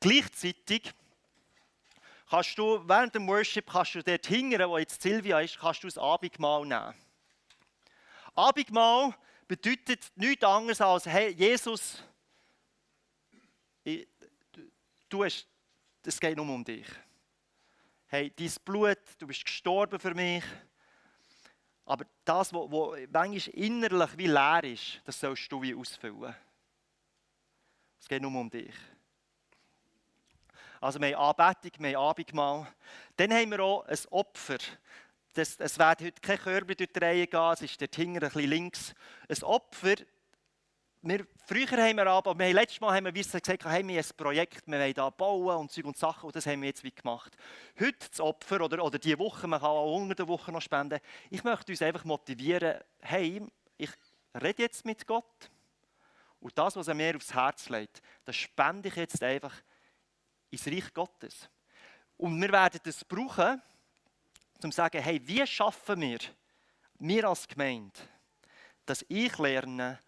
Gleichzeitig 0.00 0.90
kannst 2.28 2.58
du 2.58 2.82
während 2.88 3.14
dem 3.14 3.28
Worship 3.28 3.70
kannst 3.70 3.94
du 3.94 4.02
dort 4.02 4.26
hingern, 4.26 4.68
wo 4.68 4.78
jetzt 4.78 5.02
Silvia 5.02 5.40
ist, 5.40 5.58
kannst 5.58 5.84
du 5.84 5.86
das 5.86 5.98
Abendmahl 5.98 6.62
nehmen. 6.62 6.94
Abendmahl 8.34 9.14
bedeutet 9.46 10.10
nichts 10.16 10.44
anderes 10.44 10.80
als, 10.80 11.06
hey, 11.06 11.30
Jesus, 11.32 12.02
ich, 13.84 14.06
du 15.10 15.24
hast, 15.24 15.46
es 16.04 16.18
geht 16.18 16.36
nur 16.36 16.48
um 16.48 16.64
dich. 16.64 16.86
Hey, 18.06 18.32
dein 18.34 18.52
Blut, 18.64 18.98
du 19.18 19.26
bist 19.26 19.44
gestorben 19.44 20.00
für 20.00 20.14
mich. 20.14 20.44
Aber 21.84 22.04
das, 22.24 22.52
was 22.52 22.70
manchmal 23.12 23.54
innerlich 23.54 24.18
wie 24.18 24.26
leer 24.26 24.64
ist, 24.64 25.00
das 25.04 25.20
sollst 25.20 25.50
du 25.50 25.60
wie 25.60 25.74
ausfüllen. 25.74 26.34
Es 28.00 28.08
geht 28.08 28.22
nur 28.22 28.34
um 28.34 28.48
dich. 28.48 28.74
Also 30.80 31.00
wir 31.00 31.18
haben 31.18 31.38
Anbetung, 31.38 31.84
wir 31.84 31.98
haben 31.98 32.08
Abendmahl. 32.08 32.74
Dann 33.16 33.32
haben 33.32 33.50
wir 33.50 33.60
auch 33.60 33.84
ein 33.84 33.98
Opfer. 34.10 34.58
Das, 35.34 35.56
es 35.60 35.78
wird 35.78 36.00
heute 36.00 36.20
kein 36.20 36.38
Körper 36.38 36.74
durch 36.74 36.92
die 36.92 36.98
Reihe 36.98 37.26
gehen, 37.26 37.52
es 37.52 37.62
ist 37.62 37.80
dort 37.80 37.94
hinten 37.94 38.16
ein 38.16 38.20
bisschen 38.20 38.50
links. 38.50 38.94
Ein 39.28 39.42
Opfer, 39.42 39.94
wir, 41.02 41.26
früher 41.46 41.66
haben 41.66 41.96
wir 41.96 42.06
aber, 42.06 42.38
wir 42.38 42.46
haben 42.46 42.54
letztes 42.54 42.80
Mal 42.80 42.94
haben 42.94 43.06
wir 43.06 43.12
gesagt, 43.12 43.48
hey, 43.48 43.58
wir 43.58 43.70
haben 43.70 43.88
ein 43.88 44.04
Projekt, 44.16 44.66
wir 44.66 44.78
wollen 44.78 44.94
hier 44.94 45.10
bauen 45.10 45.56
und 45.56 45.72
Zeug 45.72 45.86
und 45.86 45.96
Sachen 45.96 46.26
und 46.26 46.36
das 46.36 46.46
haben 46.46 46.60
wir 46.60 46.68
jetzt 46.68 46.84
wie 46.84 46.90
gemacht. 46.90 47.34
Heute 47.78 48.08
das 48.10 48.20
Opfer 48.20 48.60
oder, 48.60 48.84
oder 48.84 48.98
diese 48.98 49.18
Woche, 49.18 49.46
man 49.46 49.60
kann 49.60 49.70
auch 49.70 49.96
unter 49.96 50.14
der 50.14 50.28
Woche 50.28 50.52
noch 50.52 50.60
spenden. 50.60 51.00
Ich 51.30 51.42
möchte 51.42 51.72
uns 51.72 51.80
einfach 51.80 52.04
motivieren, 52.04 52.80
hey, 53.00 53.42
ich 53.78 53.90
rede 54.34 54.62
jetzt 54.62 54.84
mit 54.84 55.06
Gott 55.06 55.50
und 56.38 56.56
das, 56.58 56.76
was 56.76 56.88
er 56.88 56.94
mir 56.94 57.16
aufs 57.16 57.32
Herz 57.32 57.70
legt, 57.70 58.02
das 58.24 58.36
spende 58.36 58.88
ich 58.88 58.96
jetzt 58.96 59.22
einfach 59.22 59.54
ins 60.50 60.66
Reich 60.66 60.92
Gottes. 60.92 61.48
Und 62.18 62.38
wir 62.40 62.52
werden 62.52 62.80
das 62.84 63.04
brauchen, 63.06 63.62
um 64.62 64.70
zu 64.70 64.76
sagen, 64.76 65.02
hey, 65.02 65.20
wie 65.26 65.46
schaffen 65.46 66.02
wir, 66.02 66.18
wir 66.98 67.24
als 67.24 67.48
Gemeinde, 67.48 67.98
dass 68.84 69.04
ich 69.08 69.38
lerne, 69.38 69.98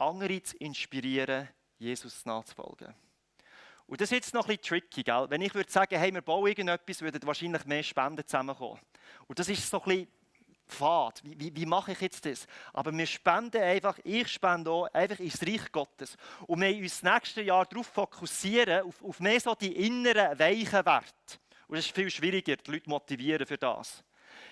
andere 0.00 0.42
zu 0.42 0.56
inspirieren, 0.58 1.48
Jesus 1.78 2.24
nachzufolgen. 2.24 2.94
Und 3.86 4.00
das 4.00 4.10
ist 4.12 4.16
jetzt 4.16 4.34
noch 4.34 4.48
ein 4.48 4.56
bisschen 4.58 4.80
tricky, 4.80 5.02
gell? 5.02 5.26
Wenn 5.28 5.40
ich 5.40 5.54
würde 5.54 5.70
sagen, 5.70 5.98
hey, 5.98 6.12
wir 6.12 6.20
bauen 6.20 6.46
irgendetwas, 6.46 7.00
würden 7.00 7.26
wahrscheinlich 7.26 7.64
mehr 7.64 7.82
Spenden 7.82 8.26
zusammenkommen. 8.26 8.80
Und 9.26 9.38
das 9.38 9.48
ist 9.48 9.68
so 9.68 9.80
ein 9.80 9.84
bisschen 9.84 10.08
Pfad. 10.68 11.22
Wie, 11.24 11.40
wie, 11.40 11.56
wie, 11.56 11.66
mache 11.66 11.92
ich 11.92 12.00
jetzt 12.00 12.24
das? 12.26 12.46
Aber 12.72 12.96
wir 12.96 13.06
spenden 13.06 13.62
einfach, 13.62 13.98
ich 14.04 14.28
spende 14.28 14.70
auch 14.70 14.86
einfach 14.92 15.18
ins 15.18 15.42
Reich 15.42 15.72
Gottes. 15.72 16.16
Und 16.46 16.60
wir 16.60 16.76
uns 16.76 17.00
das 17.00 17.12
nächste 17.14 17.42
Jahr 17.42 17.64
darauf 17.64 17.86
fokussieren, 17.86 18.82
auf, 18.82 19.02
auf 19.02 19.20
mehr 19.20 19.40
so 19.40 19.54
die 19.54 19.86
inneren, 19.86 20.38
weichen 20.38 20.84
Werte. 20.84 21.38
Und 21.66 21.78
es 21.78 21.86
ist 21.86 21.94
viel 21.94 22.10
schwieriger, 22.10 22.56
die 22.56 22.70
Leute 22.70 22.90
motivieren 22.90 23.46
für 23.46 23.58
das. 23.58 24.04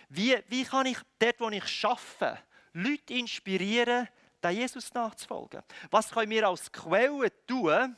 Wie, 0.09 0.37
wie 0.49 0.65
kann 0.65 0.87
ich 0.87 0.99
dort, 1.19 1.41
wo 1.41 1.49
ich 1.51 1.85
arbeite, 1.85 2.43
Leute 2.73 3.15
inspirieren, 3.15 4.09
den 4.47 4.57
Jesus 4.57 4.93
nachzufolgen? 4.95 5.63
Was 5.91 6.11
können 6.11 6.31
wir 6.31 6.49
als 6.49 6.71
Quelle 6.71 7.31
tun, 7.47 7.97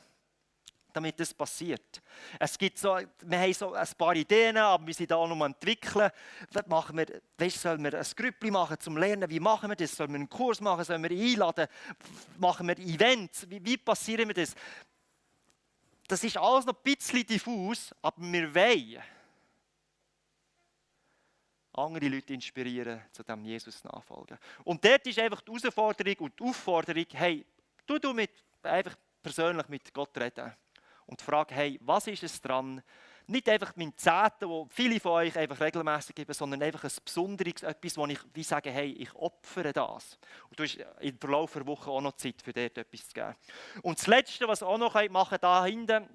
damit 0.93 1.19
das 1.19 1.33
passiert. 1.33 2.01
Es 2.39 2.57
gibt 2.57 2.77
so, 2.77 2.97
wir 3.21 3.39
haben 3.39 3.53
so 3.53 3.73
ein 3.73 3.87
paar 3.97 4.15
Ideen, 4.15 4.57
aber 4.57 4.85
wir 4.85 4.93
sind 4.93 5.11
da 5.11 5.15
noch 5.15 5.31
am 5.31 5.41
entwickeln. 5.43 6.09
Was 6.51 6.67
machen 6.67 6.97
wir, 6.97 7.21
weißt, 7.37 7.61
sollen 7.61 7.83
wir 7.83 7.93
ein 7.93 8.05
Grüppli 8.15 8.51
machen 8.51 8.79
zum 8.79 8.97
Lernen? 8.97 9.29
Wie 9.29 9.39
machen 9.39 9.69
wir 9.69 9.75
das? 9.75 9.95
Sollen 9.95 10.09
wir 10.11 10.15
einen 10.15 10.29
Kurs 10.29 10.59
machen? 10.61 10.83
Sollen 10.83 11.03
wir 11.03 11.11
einladen? 11.11 11.67
Machen 12.37 12.67
wir 12.67 12.77
Events? 12.79 13.49
Wie, 13.49 13.63
wie 13.63 13.77
passieren 13.77 14.27
wir 14.27 14.35
das? 14.35 14.55
Das 16.07 16.23
ist 16.23 16.37
alles 16.37 16.65
noch 16.65 16.75
ein 16.75 16.81
bisschen 16.83 17.25
diffus, 17.25 17.93
aber 18.01 18.21
wir 18.21 18.55
wollen 18.55 18.99
andere 21.73 22.07
Leute 22.07 22.33
inspirieren, 22.33 23.01
zu 23.11 23.23
dem 23.23 23.43
Jesus 23.45 23.83
nachfolgen. 23.83 24.37
Und 24.63 24.83
dort 24.83 25.05
ist 25.05 25.19
einfach 25.19 25.41
die 25.41 25.51
Herausforderung 25.51 26.15
und 26.19 26.39
die 26.39 26.43
Aufforderung, 26.43 27.05
hey, 27.11 27.45
du, 27.85 27.99
du 27.99 28.13
mit, 28.13 28.31
einfach 28.63 28.95
persönlich 29.21 29.67
mit 29.67 29.93
Gott 29.93 30.17
reden 30.17 30.53
und 31.05 31.21
frage, 31.21 31.55
hey, 31.55 31.79
was 31.83 32.07
ist 32.07 32.23
es 32.23 32.41
dran? 32.41 32.81
Nicht 33.27 33.47
einfach 33.47 33.75
mein 33.75 33.95
Zehnten, 33.95 34.49
wo 34.49 34.67
viele 34.71 34.99
von 34.99 35.11
euch 35.11 35.37
einfach 35.37 35.59
regelmäßig 35.59 36.15
geben, 36.15 36.33
sondern 36.33 36.63
einfach 36.63 36.83
ein 36.83 36.91
Besonderes, 37.05 37.61
etwas, 37.61 37.97
wo 37.97 38.07
ich 38.07 38.19
wie 38.33 38.43
sage, 38.43 38.71
hey, 38.71 38.91
ich 38.93 39.13
opfere 39.13 39.71
das. 39.71 40.17
Und 40.49 40.59
du 40.59 40.63
hast 40.63 40.79
im 40.99 41.17
Verlauf 41.19 41.53
der 41.53 41.67
Woche 41.67 41.91
auch 41.91 42.01
noch 42.01 42.13
Zeit, 42.13 42.41
für 42.41 42.53
dort 42.53 42.77
etwas 42.77 43.07
zu 43.07 43.13
geben. 43.13 43.35
Und 43.83 43.99
das 43.99 44.07
Letzte, 44.07 44.47
was 44.47 44.63
ihr 44.63 44.67
auch 44.67 44.79
noch 44.79 44.95
machen 45.09 45.29
könnt, 45.29 45.43
da 45.43 45.63
hinten, 45.63 46.07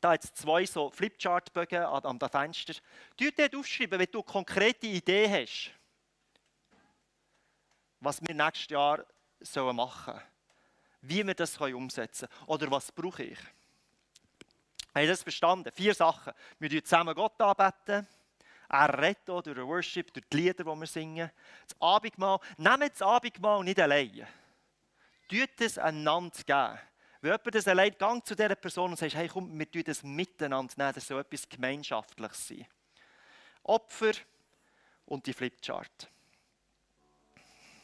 da 0.00 0.14
jetzt 0.14 0.36
zwei 0.36 0.64
so 0.64 0.90
Flipchart-Bögen 0.90 1.82
an, 1.82 2.04
an 2.04 2.18
dem 2.18 2.28
Fenster. 2.28 2.74
Du 3.16 3.30
dort 3.30 3.54
aufschreiben, 3.54 3.98
wenn 3.98 4.10
du 4.10 4.22
konkrete 4.22 4.86
Idee 4.86 5.28
hast, 5.28 5.70
was 8.00 8.20
wir 8.22 8.34
nächstes 8.34 8.68
Jahr 8.70 9.04
machen 9.72 10.14
sollen. 10.14 10.22
Wie 11.02 11.26
wir 11.26 11.34
das 11.34 11.56
umsetzen 11.56 12.28
können. 12.28 12.46
Oder 12.46 12.70
was 12.70 12.92
brauche 12.92 13.22
ich? 13.22 13.38
Haben 14.94 15.08
das 15.08 15.22
verstanden? 15.22 15.70
Vier 15.72 15.94
Sachen. 15.94 16.32
Wir 16.58 16.68
tun 16.68 16.84
zusammen 16.84 17.14
Gott 17.14 17.40
anbeten. 17.40 18.06
Er 18.68 18.98
redet 18.98 19.28
durch 19.28 19.42
den 19.42 19.66
Worship, 19.66 20.12
durch 20.12 20.26
die 20.28 20.36
Lieder, 20.36 20.64
die 20.64 20.80
wir 20.80 20.86
singen. 20.86 21.30
Das 21.66 21.80
Abendmahl, 21.80 22.38
nehmt 22.56 22.92
das 22.92 23.02
Abendmahl 23.02 23.64
nicht 23.64 23.80
alleine. 23.80 24.28
Tut 25.28 25.60
es 25.60 25.78
einander 25.78 26.42
geben. 26.44 26.78
Wenn 27.20 27.32
jemand 27.32 27.54
das 27.54 27.68
allein 27.68 27.94
gang 27.98 28.24
zu 28.24 28.34
dieser 28.34 28.54
Person 28.54 28.90
und 28.90 28.96
sagt, 28.96 29.14
hey 29.14 29.28
komm, 29.28 29.58
wir 29.58 29.70
tun 29.70 29.82
das 29.84 30.02
miteinander 30.02 30.72
nehmen, 30.76 30.92
das 30.94 31.06
soll 31.06 31.20
etwas 31.20 31.48
Gemeinschaftliches 31.48 32.48
sein. 32.48 32.66
Opfer 33.62 34.12
und 35.04 35.26
die 35.26 35.34
Flipchart. 35.34 36.10